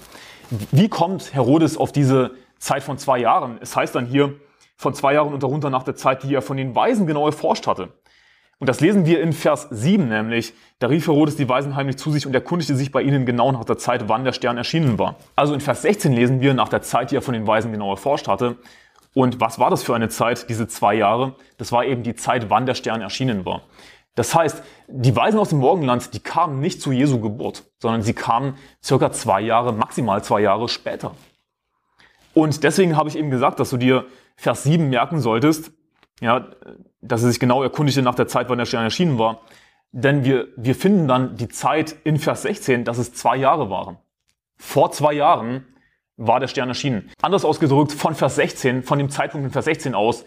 Wie 0.71 0.87
kommt 0.87 1.33
Herodes 1.33 1.77
auf 1.77 1.91
diese 1.91 2.31
Zeit 2.57 2.83
von 2.83 2.97
zwei 2.97 3.19
Jahren? 3.19 3.57
Es 3.61 3.75
heißt 3.75 3.93
dann 3.95 4.05
hier 4.05 4.35
von 4.77 4.93
zwei 4.93 5.13
Jahren 5.13 5.33
und 5.33 5.43
darunter 5.43 5.69
nach 5.69 5.83
der 5.83 5.95
Zeit, 5.95 6.23
die 6.23 6.33
er 6.33 6.41
von 6.41 6.55
den 6.55 6.73
Weisen 6.73 7.05
genau 7.05 7.25
erforscht 7.25 7.67
hatte. 7.67 7.89
Und 8.59 8.67
das 8.67 8.81
lesen 8.81 9.05
wir 9.05 9.21
in 9.21 9.31
Vers 9.31 9.67
7 9.71 10.09
nämlich. 10.09 10.53
Da 10.79 10.87
rief 10.87 11.07
Herodes 11.07 11.37
die 11.37 11.47
Weisen 11.47 11.75
heimlich 11.77 11.97
zu 11.97 12.11
sich 12.11 12.27
und 12.27 12.33
erkundigte 12.33 12.75
sich 12.75 12.91
bei 12.91 13.01
ihnen 13.01 13.25
genau 13.25 13.53
nach 13.53 13.63
der 13.63 13.77
Zeit, 13.77 14.09
wann 14.09 14.25
der 14.25 14.33
Stern 14.33 14.57
erschienen 14.57 14.99
war. 14.99 15.15
Also 15.35 15.53
in 15.53 15.61
Vers 15.61 15.81
16 15.81 16.11
lesen 16.11 16.41
wir 16.41 16.53
nach 16.53 16.67
der 16.67 16.81
Zeit, 16.81 17.11
die 17.11 17.15
er 17.15 17.21
von 17.21 17.33
den 17.33 17.47
Weisen 17.47 17.71
genau 17.71 17.91
erforscht 17.91 18.27
hatte. 18.27 18.57
Und 19.13 19.39
was 19.39 19.59
war 19.59 19.69
das 19.69 19.83
für 19.83 19.95
eine 19.95 20.09
Zeit, 20.09 20.49
diese 20.49 20.67
zwei 20.67 20.93
Jahre? 20.93 21.35
Das 21.57 21.71
war 21.71 21.85
eben 21.85 22.03
die 22.03 22.15
Zeit, 22.15 22.49
wann 22.49 22.65
der 22.65 22.75
Stern 22.75 23.01
erschienen 23.01 23.45
war. 23.45 23.61
Das 24.15 24.35
heißt, 24.35 24.61
die 24.89 25.15
Weisen 25.15 25.39
aus 25.39 25.49
dem 25.49 25.59
Morgenland, 25.59 26.13
die 26.13 26.19
kamen 26.19 26.59
nicht 26.59 26.81
zu 26.81 26.91
Jesu 26.91 27.21
Geburt, 27.21 27.63
sondern 27.79 28.01
sie 28.01 28.13
kamen 28.13 28.55
circa 28.83 29.13
zwei 29.13 29.39
Jahre, 29.39 29.71
maximal 29.71 30.21
zwei 30.21 30.41
Jahre 30.41 30.67
später. 30.67 31.15
Und 32.33 32.63
deswegen 32.63 32.97
habe 32.97 33.07
ich 33.07 33.17
eben 33.17 33.29
gesagt, 33.29 33.61
dass 33.61 33.69
du 33.69 33.77
dir 33.77 34.05
Vers 34.35 34.63
7 34.63 34.89
merken 34.89 35.21
solltest, 35.21 35.71
ja, 36.19 36.49
dass 37.01 37.23
er 37.23 37.29
sich 37.29 37.39
genau 37.39 37.63
erkundigte 37.63 38.01
nach 38.01 38.15
der 38.15 38.27
Zeit, 38.27 38.49
wann 38.49 38.57
der 38.57 38.65
Stern 38.65 38.83
erschienen 38.83 39.17
war. 39.17 39.41
Denn 39.91 40.23
wir, 40.23 40.47
wir 40.55 40.75
finden 40.75 41.07
dann 41.07 41.35
die 41.35 41.47
Zeit 41.47 41.95
in 42.03 42.19
Vers 42.19 42.43
16, 42.43 42.83
dass 42.83 42.97
es 42.97 43.13
zwei 43.13 43.37
Jahre 43.37 43.69
waren. 43.69 43.97
Vor 44.57 44.91
zwei 44.91 45.13
Jahren 45.13 45.65
war 46.17 46.39
der 46.39 46.47
Stern 46.47 46.69
erschienen. 46.69 47.09
Anders 47.21 47.45
ausgedrückt, 47.45 47.93
von 47.93 48.13
Vers 48.13 48.35
16, 48.35 48.83
von 48.83 48.99
dem 48.99 49.09
Zeitpunkt 49.09 49.45
in 49.45 49.51
Vers 49.51 49.65
16 49.65 49.95
aus, 49.95 50.25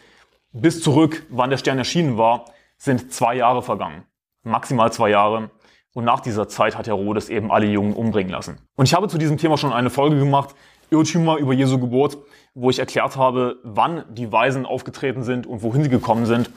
bis 0.53 0.83
zurück, 0.83 1.27
wann 1.31 1.51
der 1.51 1.59
Stern 1.59 1.79
erschienen 1.79 2.19
war, 2.19 2.47
sind 2.77 3.13
zwei 3.13 3.37
Jahre 3.37 3.63
vergangen. 3.63 4.05
Maximal 4.43 4.93
zwei 4.93 5.11
Jahre. 5.11 5.51
Und 5.95 6.05
nach 6.05 6.21
dieser 6.21 6.49
Zeit 6.49 6.77
hat 6.77 6.87
Herodes 6.87 7.29
eben 7.29 7.53
alle 7.53 7.67
Jungen 7.67 7.93
umbringen 7.93 8.33
lassen. 8.33 8.59
Und 8.77 8.87
ich 8.87 8.95
habe 8.95 9.09
zu 9.09 9.19
diesem 9.19 9.37
Thema 9.37 9.59
schon 9.59 9.73
eine 9.73 9.91
Folge 9.91 10.19
gemacht, 10.19 10.55
Irrtümer 10.93 11.39
über 11.39 11.53
Jesu 11.53 11.79
Geburt, 11.79 12.19
wo 12.55 12.71
ich 12.71 12.79
erklärt 12.79 13.17
habe, 13.17 13.57
wann 13.65 14.05
die 14.15 14.31
Weisen 14.31 14.67
aufgetreten 14.67 15.25
sind 15.25 15.47
und 15.47 15.63
wohin 15.63 15.83
sie 15.83 15.91
gekommen 15.91 16.27
sind. 16.27 16.51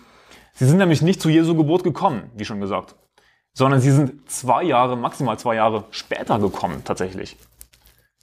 Sie 0.53 0.65
sind 0.65 0.77
nämlich 0.77 1.01
nicht 1.01 1.21
zu 1.21 1.29
Jesu 1.29 1.55
Geburt 1.55 1.83
gekommen, 1.83 2.29
wie 2.35 2.45
schon 2.45 2.61
gesagt, 2.61 2.95
sondern 3.53 3.79
sie 3.79 3.91
sind 3.91 4.29
zwei 4.29 4.63
Jahre, 4.63 4.95
maximal 4.95 5.39
zwei 5.39 5.55
Jahre 5.55 5.85
später 5.91 6.39
gekommen 6.39 6.83
tatsächlich. 6.83 7.37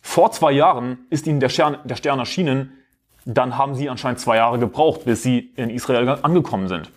Vor 0.00 0.32
zwei 0.32 0.52
Jahren 0.52 1.06
ist 1.10 1.26
ihnen 1.26 1.40
der 1.40 1.48
Stern, 1.48 1.78
der 1.84 1.96
Stern 1.96 2.18
erschienen, 2.18 2.72
dann 3.24 3.56
haben 3.56 3.74
sie 3.74 3.88
anscheinend 3.88 4.20
zwei 4.20 4.36
Jahre 4.36 4.58
gebraucht, 4.58 5.04
bis 5.04 5.22
sie 5.22 5.52
in 5.56 5.70
Israel 5.70 6.08
angekommen 6.22 6.68
sind. 6.68 6.90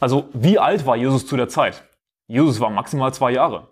Also 0.00 0.28
wie 0.32 0.58
alt 0.58 0.86
war 0.86 0.96
Jesus 0.96 1.26
zu 1.26 1.36
der 1.36 1.48
Zeit? 1.48 1.84
Jesus 2.28 2.60
war 2.60 2.70
maximal 2.70 3.12
zwei 3.12 3.32
Jahre. 3.32 3.68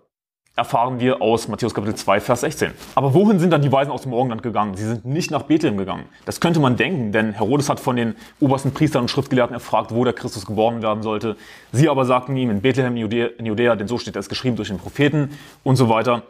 Erfahren 0.57 1.01
wir 1.01 1.21
aus 1.21 1.49
Matthäus 1.49 1.73
Kapitel 1.73 1.95
2, 1.95 2.21
Vers 2.21 2.39
16. 2.39 2.71
Aber 2.95 3.13
wohin 3.13 3.39
sind 3.39 3.51
dann 3.51 3.61
die 3.61 3.73
Weisen 3.73 3.91
aus 3.91 4.03
dem 4.03 4.11
Morgenland 4.11 4.41
gegangen? 4.41 4.77
Sie 4.77 4.85
sind 4.85 5.03
nicht 5.03 5.29
nach 5.29 5.43
Bethlehem 5.43 5.75
gegangen. 5.75 6.05
Das 6.23 6.39
könnte 6.39 6.61
man 6.61 6.77
denken, 6.77 7.11
denn 7.11 7.33
Herodes 7.33 7.67
hat 7.67 7.81
von 7.81 7.97
den 7.97 8.15
obersten 8.39 8.73
Priestern 8.73 9.01
und 9.01 9.09
Schriftgelehrten 9.09 9.53
erfragt, 9.53 9.93
wo 9.93 10.05
der 10.05 10.13
Christus 10.13 10.45
geboren 10.45 10.81
werden 10.81 11.03
sollte. 11.03 11.35
Sie 11.73 11.89
aber 11.89 12.05
sagten 12.05 12.37
ihm 12.37 12.49
in 12.49 12.61
Bethlehem 12.61 12.95
in 12.95 13.45
Judäa, 13.45 13.75
denn 13.75 13.89
so 13.89 13.97
steht 13.97 14.15
es 14.15 14.29
geschrieben 14.29 14.55
durch 14.55 14.69
den 14.69 14.77
Propheten 14.77 15.37
und 15.63 15.75
so 15.75 15.89
weiter. 15.89 16.23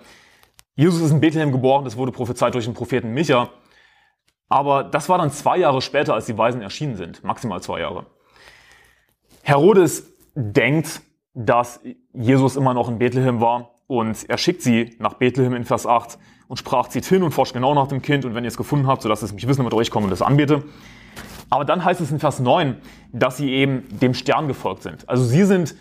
Jesus 0.74 1.02
ist 1.02 1.12
in 1.12 1.22
Bethlehem 1.22 1.52
geboren, 1.52 1.86
das 1.86 1.96
wurde 1.96 2.12
prophezeit 2.12 2.56
durch 2.56 2.66
den 2.66 2.74
Propheten 2.74 3.14
Micha. 3.14 3.50
Aber 4.50 4.84
das 4.84 5.08
war 5.08 5.20
dann 5.20 5.30
zwei 5.30 5.58
Jahre 5.58 5.84
später, 5.84 6.16
als 6.16 6.26
die 6.26 6.36
Weisen 6.36 6.64
erschienen 6.64 6.96
sind. 6.96 7.24
Maximal 7.24 7.62
zwei 7.62 7.82
Jahre. 7.82 8.08
Herodes 9.44 10.12
denkt, 10.34 11.02
dass 11.36 11.80
Jesus 12.12 12.56
immer 12.56 12.74
noch 12.74 12.90
in 12.90 12.98
Bethlehem 12.98 13.40
war 13.40 13.75
und 13.88 14.30
er 14.30 14.38
schickt 14.38 14.62
sie 14.62 14.96
nach 15.00 15.14
Bethlehem 15.16 15.54
in 15.54 15.64
Vers 15.64 15.86
8 15.86 16.18
und 16.48 16.58
sprach, 16.58 16.90
zieht 16.90 17.06
hin 17.06 17.24
und 17.24 17.32
forscht 17.32 17.54
genau 17.54 17.74
nach 17.74 17.88
dem 17.88 18.02
Kind 18.02 18.26
und 18.26 18.36
wenn 18.36 18.44
ihr 18.44 18.50
es 18.50 18.58
gefunden 18.58 18.88
habt, 18.88 19.02
so 19.02 19.10
lasst 19.10 19.24
es 19.24 19.34
mich 19.34 19.48
wissen, 19.48 19.60
damit 19.60 19.74
euch 19.74 19.92
komme 19.92 20.06
und 20.06 20.12
das 20.12 20.22
anbete. 20.22 20.64
Aber 21.50 21.66
dann 21.66 21.86
heißt 21.86 22.02
es 22.02 22.12
in 22.12 22.20
Vers 22.20 22.40
9, 22.40 22.76
dass 23.14 23.38
sie 23.38 23.52
eben 23.52 23.84
dem 24.00 24.14
Stern 24.14 24.48
gefolgt 24.48 24.84
sind. 24.84 25.08
Also 25.08 25.24
sie 25.24 25.44
sind 25.46 25.76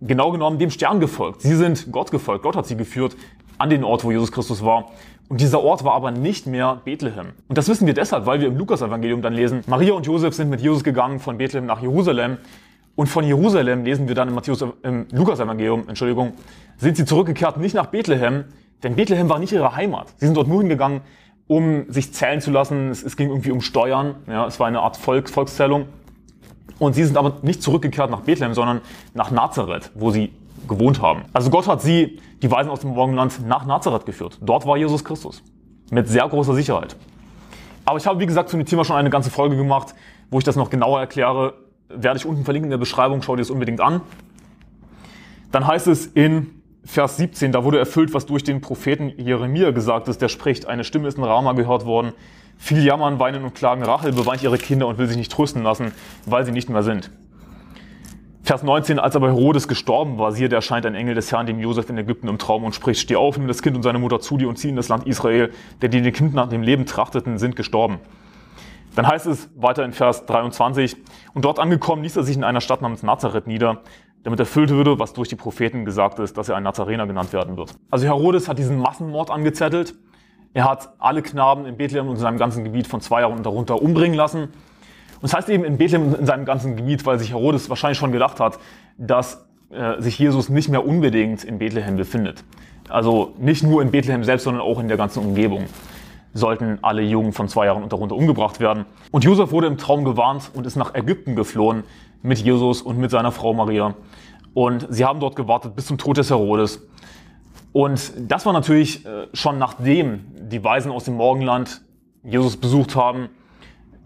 genau 0.00 0.30
genommen 0.30 0.58
dem 0.58 0.70
Stern 0.70 1.00
gefolgt. 1.00 1.42
Sie 1.42 1.54
sind 1.54 1.90
Gott 1.92 2.10
gefolgt. 2.10 2.42
Gott 2.42 2.56
hat 2.56 2.66
sie 2.66 2.76
geführt 2.76 3.16
an 3.58 3.70
den 3.70 3.84
Ort, 3.84 4.04
wo 4.04 4.10
Jesus 4.10 4.32
Christus 4.32 4.64
war. 4.64 4.90
Und 5.28 5.40
dieser 5.40 5.62
Ort 5.62 5.84
war 5.84 5.94
aber 5.94 6.10
nicht 6.10 6.46
mehr 6.46 6.82
Bethlehem. 6.84 7.28
Und 7.48 7.56
das 7.56 7.68
wissen 7.68 7.86
wir 7.86 7.94
deshalb, 7.94 8.26
weil 8.26 8.40
wir 8.40 8.48
im 8.48 8.58
Lukas-Evangelium 8.58 9.22
dann 9.22 9.32
lesen, 9.32 9.62
Maria 9.66 9.94
und 9.94 10.06
Josef 10.06 10.34
sind 10.34 10.50
mit 10.50 10.60
Jesus 10.60 10.84
gegangen 10.84 11.18
von 11.18 11.38
Bethlehem 11.38 11.66
nach 11.66 11.80
Jerusalem. 11.80 12.38
Und 12.96 13.08
von 13.08 13.24
Jerusalem 13.24 13.84
lesen 13.84 14.08
wir 14.08 14.14
dann 14.14 14.28
im, 14.28 14.34
Matthäus, 14.34 14.64
im 14.82 15.06
Lukas-Evangelium, 15.10 15.88
Entschuldigung, 15.88 16.34
sind 16.76 16.96
sie 16.96 17.04
zurückgekehrt 17.04 17.56
nicht 17.56 17.74
nach 17.74 17.86
Bethlehem, 17.86 18.44
denn 18.82 18.94
Bethlehem 18.94 19.28
war 19.28 19.38
nicht 19.38 19.52
ihre 19.52 19.74
Heimat. 19.74 20.12
Sie 20.16 20.26
sind 20.26 20.36
dort 20.36 20.48
nur 20.48 20.60
hingegangen, 20.60 21.00
um 21.46 21.90
sich 21.90 22.12
zählen 22.12 22.40
zu 22.40 22.50
lassen. 22.50 22.90
Es, 22.90 23.02
es 23.02 23.16
ging 23.16 23.30
irgendwie 23.30 23.50
um 23.50 23.60
Steuern. 23.60 24.16
Ja, 24.26 24.46
es 24.46 24.60
war 24.60 24.66
eine 24.66 24.80
Art 24.80 24.96
Volk, 24.96 25.28
Volkszählung. 25.28 25.86
Und 26.78 26.94
sie 26.94 27.04
sind 27.04 27.16
aber 27.16 27.38
nicht 27.42 27.62
zurückgekehrt 27.62 28.10
nach 28.10 28.20
Bethlehem, 28.20 28.54
sondern 28.54 28.80
nach 29.14 29.30
Nazareth, 29.30 29.90
wo 29.94 30.10
sie 30.10 30.32
gewohnt 30.68 31.00
haben. 31.00 31.22
Also 31.32 31.50
Gott 31.50 31.68
hat 31.68 31.82
sie, 31.82 32.20
die 32.42 32.50
Weisen 32.50 32.70
aus 32.70 32.80
dem 32.80 32.90
Morgenland, 32.90 33.46
nach 33.46 33.64
Nazareth 33.66 34.06
geführt. 34.06 34.38
Dort 34.40 34.66
war 34.66 34.76
Jesus 34.76 35.04
Christus. 35.04 35.42
Mit 35.90 36.08
sehr 36.08 36.28
großer 36.28 36.54
Sicherheit. 36.54 36.96
Aber 37.84 37.98
ich 37.98 38.06
habe, 38.06 38.18
wie 38.20 38.26
gesagt, 38.26 38.48
zu 38.48 38.56
dem 38.56 38.66
Thema 38.66 38.84
schon 38.84 38.96
eine 38.96 39.10
ganze 39.10 39.30
Folge 39.30 39.56
gemacht, 39.56 39.94
wo 40.30 40.38
ich 40.38 40.44
das 40.44 40.56
noch 40.56 40.70
genauer 40.70 41.00
erkläre. 41.00 41.54
Werde 41.96 42.18
ich 42.18 42.26
unten 42.26 42.44
verlinken 42.44 42.66
in 42.66 42.70
der 42.70 42.78
Beschreibung, 42.78 43.22
schau 43.22 43.36
dir 43.36 43.42
das 43.42 43.50
unbedingt 43.50 43.80
an. 43.80 44.00
Dann 45.52 45.66
heißt 45.66 45.86
es 45.86 46.06
in 46.06 46.62
Vers 46.84 47.16
17, 47.16 47.52
da 47.52 47.64
wurde 47.64 47.78
erfüllt, 47.78 48.12
was 48.12 48.26
durch 48.26 48.44
den 48.44 48.60
Propheten 48.60 49.12
Jeremia 49.16 49.70
gesagt 49.70 50.08
ist, 50.08 50.20
der 50.20 50.28
spricht, 50.28 50.66
eine 50.66 50.84
Stimme 50.84 51.08
ist 51.08 51.16
in 51.16 51.24
Rama 51.24 51.52
gehört 51.52 51.86
worden, 51.86 52.12
viel 52.58 52.84
jammern, 52.84 53.18
weinen 53.18 53.44
und 53.44 53.54
klagen, 53.54 53.82
Rachel 53.82 54.12
beweint 54.12 54.42
ihre 54.42 54.58
Kinder 54.58 54.86
und 54.86 54.98
will 54.98 55.06
sich 55.06 55.16
nicht 55.16 55.32
trösten 55.32 55.62
lassen, 55.62 55.92
weil 56.26 56.44
sie 56.44 56.52
nicht 56.52 56.68
mehr 56.68 56.82
sind. 56.82 57.10
Vers 58.42 58.62
19, 58.62 58.98
als 58.98 59.16
aber 59.16 59.28
Herodes 59.28 59.68
gestorben 59.68 60.18
war, 60.18 60.32
siehe, 60.32 60.50
da 60.50 60.56
erscheint 60.56 60.84
ein 60.84 60.94
Engel 60.94 61.14
des 61.14 61.32
Herrn 61.32 61.46
dem 61.46 61.58
Josef 61.58 61.88
in 61.88 61.96
Ägypten 61.96 62.28
im 62.28 62.36
Traum 62.36 62.64
und 62.64 62.74
spricht, 62.74 63.00
steh 63.00 63.16
auf, 63.16 63.38
nimm 63.38 63.48
das 63.48 63.62
Kind 63.62 63.74
und 63.74 63.82
seine 63.82 63.98
Mutter 63.98 64.20
zu 64.20 64.36
dir 64.36 64.50
und 64.50 64.58
zieh 64.58 64.68
in 64.68 64.76
das 64.76 64.88
Land 64.88 65.06
Israel, 65.06 65.50
denn 65.80 65.90
die 65.90 66.02
den 66.02 66.12
Kind 66.12 66.34
nach 66.34 66.50
dem 66.50 66.60
Leben 66.60 66.84
trachteten, 66.84 67.38
sind 67.38 67.56
gestorben. 67.56 68.00
Dann 68.94 69.06
heißt 69.06 69.26
es 69.26 69.50
weiter 69.56 69.84
in 69.84 69.92
Vers 69.92 70.26
23, 70.26 70.96
und 71.34 71.44
dort 71.44 71.58
angekommen 71.58 72.02
ließ 72.02 72.16
er 72.16 72.22
sich 72.22 72.36
in 72.36 72.44
einer 72.44 72.60
Stadt 72.60 72.80
namens 72.80 73.02
Nazareth 73.02 73.46
nieder, 73.46 73.82
damit 74.22 74.40
erfüllt 74.40 74.70
würde, 74.70 74.98
was 74.98 75.12
durch 75.12 75.28
die 75.28 75.36
Propheten 75.36 75.84
gesagt 75.84 76.18
ist, 76.18 76.38
dass 76.38 76.48
er 76.48 76.56
ein 76.56 76.62
Nazarener 76.62 77.06
genannt 77.06 77.32
werden 77.32 77.56
wird. 77.56 77.74
Also 77.90 78.06
Herodes 78.06 78.48
hat 78.48 78.58
diesen 78.58 78.78
Massenmord 78.78 79.30
angezettelt. 79.30 79.94
Er 80.54 80.64
hat 80.64 80.94
alle 80.98 81.20
Knaben 81.20 81.66
in 81.66 81.76
Bethlehem 81.76 82.06
und 82.06 82.14
in 82.14 82.20
seinem 82.20 82.38
ganzen 82.38 82.64
Gebiet 82.64 82.86
von 82.86 83.00
zwei 83.00 83.20
Jahren 83.20 83.36
und 83.36 83.44
darunter 83.44 83.82
umbringen 83.82 84.16
lassen. 84.16 84.44
Und 84.44 85.22
das 85.22 85.34
heißt 85.34 85.48
eben 85.48 85.64
in 85.64 85.76
Bethlehem 85.76 86.14
in 86.14 86.26
seinem 86.26 86.44
ganzen 86.44 86.76
Gebiet, 86.76 87.04
weil 87.04 87.18
sich 87.18 87.30
Herodes 87.30 87.68
wahrscheinlich 87.68 87.98
schon 87.98 88.12
gedacht 88.12 88.40
hat, 88.40 88.58
dass 88.96 89.46
äh, 89.70 90.00
sich 90.00 90.18
Jesus 90.18 90.48
nicht 90.48 90.68
mehr 90.68 90.86
unbedingt 90.86 91.44
in 91.44 91.58
Bethlehem 91.58 91.96
befindet. 91.96 92.44
Also 92.88 93.34
nicht 93.38 93.62
nur 93.62 93.82
in 93.82 93.90
Bethlehem 93.90 94.24
selbst, 94.24 94.44
sondern 94.44 94.62
auch 94.62 94.78
in 94.78 94.88
der 94.88 94.96
ganzen 94.96 95.20
Umgebung 95.20 95.64
sollten 96.34 96.78
alle 96.82 97.02
Jungen 97.02 97.32
von 97.32 97.48
zwei 97.48 97.66
Jahren 97.66 97.82
und 97.82 97.92
darunter 97.92 98.16
umgebracht 98.16 98.60
werden. 98.60 98.84
Und 99.12 99.24
Josef 99.24 99.52
wurde 99.52 99.68
im 99.68 99.78
Traum 99.78 100.04
gewarnt 100.04 100.50
und 100.52 100.66
ist 100.66 100.76
nach 100.76 100.94
Ägypten 100.94 101.36
geflohen 101.36 101.84
mit 102.22 102.38
Jesus 102.38 102.82
und 102.82 102.98
mit 102.98 103.10
seiner 103.10 103.32
Frau 103.32 103.54
Maria. 103.54 103.94
Und 104.52 104.86
sie 104.90 105.04
haben 105.04 105.20
dort 105.20 105.36
gewartet 105.36 105.74
bis 105.76 105.86
zum 105.86 105.96
Tod 105.96 106.16
des 106.16 106.30
Herodes. 106.30 106.86
Und 107.72 108.12
das 108.18 108.46
war 108.46 108.52
natürlich 108.52 109.06
äh, 109.06 109.28
schon 109.32 109.58
nachdem 109.58 110.24
die 110.50 110.62
Weisen 110.62 110.92
aus 110.92 111.04
dem 111.04 111.14
Morgenland 111.14 111.82
Jesus 112.22 112.56
besucht 112.56 112.94
haben. 112.94 113.28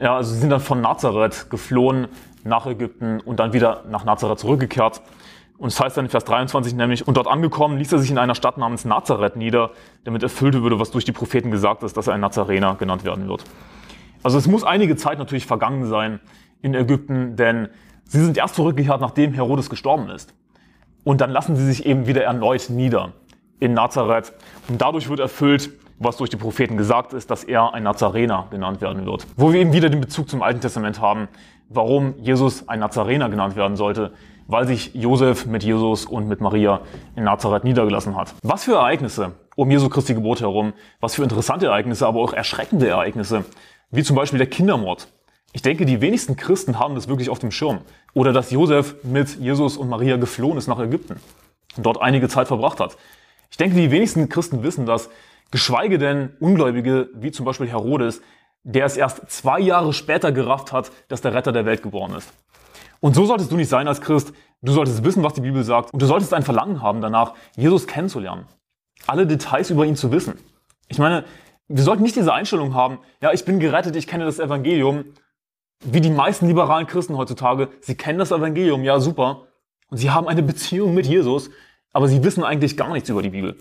Ja, 0.00 0.16
also 0.16 0.32
sie 0.32 0.40
sind 0.40 0.50
dann 0.50 0.60
von 0.60 0.80
Nazareth 0.80 1.50
geflohen 1.50 2.08
nach 2.44 2.66
Ägypten 2.66 3.20
und 3.20 3.40
dann 3.40 3.52
wieder 3.52 3.84
nach 3.90 4.04
Nazareth 4.04 4.38
zurückgekehrt. 4.38 5.02
Und 5.58 5.68
es 5.68 5.80
heißt 5.80 5.96
dann 5.96 6.04
in 6.04 6.10
Vers 6.10 6.24
23 6.24 6.74
nämlich, 6.74 7.06
und 7.06 7.16
dort 7.16 7.26
angekommen 7.26 7.78
ließ 7.78 7.92
er 7.92 7.98
sich 7.98 8.10
in 8.10 8.18
einer 8.18 8.36
Stadt 8.36 8.58
namens 8.58 8.84
Nazareth 8.84 9.36
nieder, 9.36 9.72
damit 10.04 10.22
erfüllt 10.22 10.54
würde, 10.54 10.78
was 10.78 10.92
durch 10.92 11.04
die 11.04 11.12
Propheten 11.12 11.50
gesagt 11.50 11.82
ist, 11.82 11.96
dass 11.96 12.06
er 12.06 12.14
ein 12.14 12.20
Nazarener 12.20 12.76
genannt 12.76 13.04
werden 13.04 13.28
wird. 13.28 13.44
Also 14.22 14.38
es 14.38 14.46
muss 14.46 14.62
einige 14.62 14.96
Zeit 14.96 15.18
natürlich 15.18 15.46
vergangen 15.46 15.86
sein 15.86 16.20
in 16.62 16.74
Ägypten, 16.74 17.34
denn 17.36 17.68
sie 18.04 18.24
sind 18.24 18.36
erst 18.36 18.54
zurückgekehrt, 18.54 19.00
nachdem 19.00 19.32
Herodes 19.32 19.68
gestorben 19.68 20.08
ist. 20.10 20.32
Und 21.02 21.20
dann 21.20 21.30
lassen 21.30 21.56
sie 21.56 21.64
sich 21.66 21.86
eben 21.86 22.06
wieder 22.06 22.22
erneut 22.22 22.70
nieder 22.70 23.12
in 23.58 23.74
Nazareth. 23.74 24.32
Und 24.68 24.80
dadurch 24.80 25.08
wird 25.08 25.20
erfüllt, 25.20 25.70
was 25.98 26.16
durch 26.16 26.30
die 26.30 26.36
Propheten 26.36 26.76
gesagt 26.76 27.12
ist, 27.12 27.30
dass 27.30 27.42
er 27.42 27.74
ein 27.74 27.82
Nazarener 27.82 28.46
genannt 28.50 28.80
werden 28.80 29.04
wird. 29.06 29.26
Wo 29.36 29.52
wir 29.52 29.60
eben 29.60 29.72
wieder 29.72 29.90
den 29.90 30.00
Bezug 30.00 30.28
zum 30.28 30.42
Alten 30.42 30.60
Testament 30.60 31.00
haben, 31.00 31.28
warum 31.68 32.14
Jesus 32.18 32.68
ein 32.68 32.78
Nazarener 32.78 33.28
genannt 33.28 33.56
werden 33.56 33.76
sollte, 33.76 34.12
weil 34.48 34.66
sich 34.66 34.94
Josef 34.94 35.46
mit 35.46 35.62
Jesus 35.62 36.06
und 36.06 36.26
mit 36.26 36.40
Maria 36.40 36.80
in 37.14 37.24
Nazareth 37.24 37.62
niedergelassen 37.62 38.16
hat. 38.16 38.34
Was 38.42 38.64
für 38.64 38.74
Ereignisse 38.74 39.32
um 39.54 39.70
Jesu 39.70 39.88
Christi 39.88 40.14
Geburt 40.14 40.40
herum, 40.40 40.72
was 41.00 41.14
für 41.14 41.22
interessante 41.22 41.66
Ereignisse, 41.66 42.06
aber 42.06 42.20
auch 42.20 42.32
erschreckende 42.32 42.88
Ereignisse, 42.88 43.44
wie 43.90 44.02
zum 44.02 44.16
Beispiel 44.16 44.38
der 44.38 44.48
Kindermord. 44.48 45.08
Ich 45.52 45.62
denke, 45.62 45.84
die 45.84 46.00
wenigsten 46.00 46.36
Christen 46.36 46.78
haben 46.78 46.94
das 46.94 47.08
wirklich 47.08 47.30
auf 47.30 47.38
dem 47.38 47.50
Schirm. 47.50 47.80
Oder 48.14 48.32
dass 48.32 48.50
Josef 48.50 48.96
mit 49.02 49.38
Jesus 49.38 49.76
und 49.76 49.88
Maria 49.88 50.16
geflohen 50.16 50.58
ist 50.58 50.66
nach 50.66 50.78
Ägypten 50.78 51.20
und 51.76 51.86
dort 51.86 52.00
einige 52.00 52.28
Zeit 52.28 52.48
verbracht 52.48 52.80
hat. 52.80 52.96
Ich 53.50 53.56
denke, 53.56 53.76
die 53.76 53.90
wenigsten 53.90 54.28
Christen 54.28 54.62
wissen 54.62 54.86
das, 54.86 55.10
geschweige 55.50 55.98
denn 55.98 56.30
Ungläubige 56.40 57.10
wie 57.14 57.32
zum 57.32 57.44
Beispiel 57.44 57.68
Herodes, 57.68 58.22
der 58.62 58.84
es 58.84 58.96
erst 58.96 59.30
zwei 59.30 59.60
Jahre 59.60 59.92
später 59.92 60.32
gerafft 60.32 60.72
hat, 60.72 60.90
dass 61.08 61.20
der 61.20 61.34
Retter 61.34 61.52
der 61.52 61.64
Welt 61.64 61.82
geboren 61.82 62.14
ist. 62.14 62.32
Und 63.00 63.14
so 63.14 63.24
solltest 63.26 63.52
du 63.52 63.56
nicht 63.56 63.68
sein 63.68 63.88
als 63.88 64.00
Christ. 64.00 64.32
Du 64.62 64.72
solltest 64.72 65.04
wissen, 65.04 65.22
was 65.22 65.34
die 65.34 65.40
Bibel 65.40 65.62
sagt. 65.62 65.92
Und 65.92 66.02
du 66.02 66.06
solltest 66.06 66.34
ein 66.34 66.42
Verlangen 66.42 66.82
haben 66.82 67.00
danach, 67.00 67.34
Jesus 67.56 67.86
kennenzulernen. 67.86 68.46
Alle 69.06 69.26
Details 69.26 69.70
über 69.70 69.84
ihn 69.84 69.96
zu 69.96 70.10
wissen. 70.10 70.38
Ich 70.88 70.98
meine, 70.98 71.24
wir 71.68 71.82
sollten 71.82 72.02
nicht 72.02 72.16
diese 72.16 72.32
Einstellung 72.32 72.74
haben, 72.74 72.98
ja, 73.20 73.32
ich 73.32 73.44
bin 73.44 73.60
gerettet, 73.60 73.94
ich 73.94 74.06
kenne 74.06 74.24
das 74.24 74.38
Evangelium. 74.38 75.04
Wie 75.84 76.00
die 76.00 76.10
meisten 76.10 76.48
liberalen 76.48 76.86
Christen 76.86 77.16
heutzutage. 77.16 77.68
Sie 77.80 77.94
kennen 77.94 78.18
das 78.18 78.32
Evangelium, 78.32 78.82
ja, 78.82 78.98
super. 78.98 79.46
Und 79.90 79.98
sie 79.98 80.10
haben 80.10 80.26
eine 80.26 80.42
Beziehung 80.42 80.92
mit 80.92 81.06
Jesus, 81.06 81.50
aber 81.92 82.08
sie 82.08 82.24
wissen 82.24 82.42
eigentlich 82.42 82.76
gar 82.76 82.92
nichts 82.92 83.08
über 83.08 83.22
die 83.22 83.30
Bibel. 83.30 83.56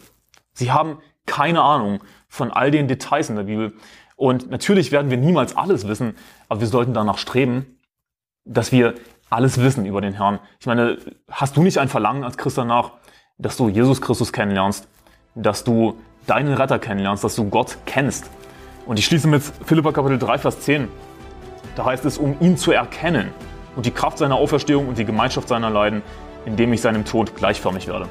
Sie 0.53 0.71
haben 0.71 0.97
keine 1.27 1.61
Ahnung 1.61 2.03
von 2.27 2.51
all 2.51 2.71
den 2.71 2.87
Details 2.87 3.29
in 3.29 3.35
der 3.35 3.43
Bibel. 3.43 3.73
Und 4.15 4.49
natürlich 4.49 4.91
werden 4.91 5.11
wir 5.11 5.17
niemals 5.17 5.55
alles 5.55 5.87
wissen, 5.87 6.15
aber 6.49 6.61
wir 6.61 6.67
sollten 6.67 6.93
danach 6.93 7.19
streben, 7.19 7.77
dass 8.45 8.71
wir 8.71 8.95
alles 9.29 9.61
wissen 9.61 9.85
über 9.85 10.01
den 10.01 10.13
Herrn. 10.13 10.39
Ich 10.59 10.65
meine, 10.65 10.97
hast 11.29 11.57
du 11.57 11.63
nicht 11.63 11.77
ein 11.79 11.89
Verlangen 11.89 12.23
als 12.23 12.37
Christ 12.37 12.57
danach, 12.57 12.91
dass 13.37 13.57
du 13.57 13.69
Jesus 13.69 14.01
Christus 14.01 14.33
kennenlernst, 14.33 14.87
dass 15.35 15.63
du 15.63 15.97
deinen 16.25 16.53
Retter 16.53 16.79
kennenlernst, 16.79 17.23
dass 17.23 17.35
du 17.35 17.49
Gott 17.49 17.77
kennst? 17.85 18.29
Und 18.85 18.99
ich 18.99 19.05
schließe 19.05 19.27
mit 19.27 19.43
Philippa 19.43 19.91
Kapitel 19.91 20.17
3, 20.17 20.37
Vers 20.37 20.61
10. 20.61 20.87
Da 21.75 21.85
heißt 21.85 22.05
es, 22.05 22.17
um 22.17 22.37
ihn 22.39 22.57
zu 22.57 22.71
erkennen 22.71 23.29
und 23.75 23.85
die 23.85 23.91
Kraft 23.91 24.17
seiner 24.17 24.35
Auferstehung 24.35 24.87
und 24.87 24.97
die 24.97 25.05
Gemeinschaft 25.05 25.47
seiner 25.47 25.69
Leiden, 25.69 26.01
indem 26.45 26.73
ich 26.73 26.81
seinem 26.81 27.05
Tod 27.05 27.35
gleichförmig 27.35 27.87
werde. 27.87 28.07